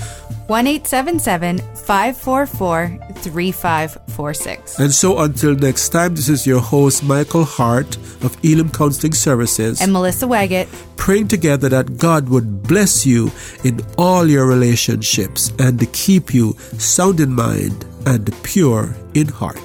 1 0.49 0.65
544 0.81 2.99
3546. 3.17 4.79
and 4.79 4.91
so 4.91 5.19
until 5.19 5.55
next 5.55 5.91
time, 5.91 6.15
this 6.15 6.31
is 6.31 6.47
your 6.47 6.59
host 6.59 7.05
Michael 7.05 7.45
Hart 7.45 7.97
of 8.25 8.35
Elim 8.43 8.71
Counseling 8.71 9.13
Services. 9.13 9.79
And 9.83 9.93
Melissa 9.93 10.25
Waggett. 10.25 10.69
praying 10.97 11.29
together 11.29 11.69
that 11.69 11.99
God 11.99 12.31
would 12.31 12.63
bless 12.63 13.05
you 13.05 13.31
in 13.63 13.83
all 13.99 14.27
your 14.27 14.47
relationships 14.47 15.53
and 15.59 15.79
to 15.81 15.87
keep 15.87 16.33
you 16.33 16.55
sound 16.79 17.21
in 17.21 17.35
mind 17.35 17.85
and 18.07 18.33
pure 18.43 18.97
in 19.13 19.29
heart. 19.29 19.59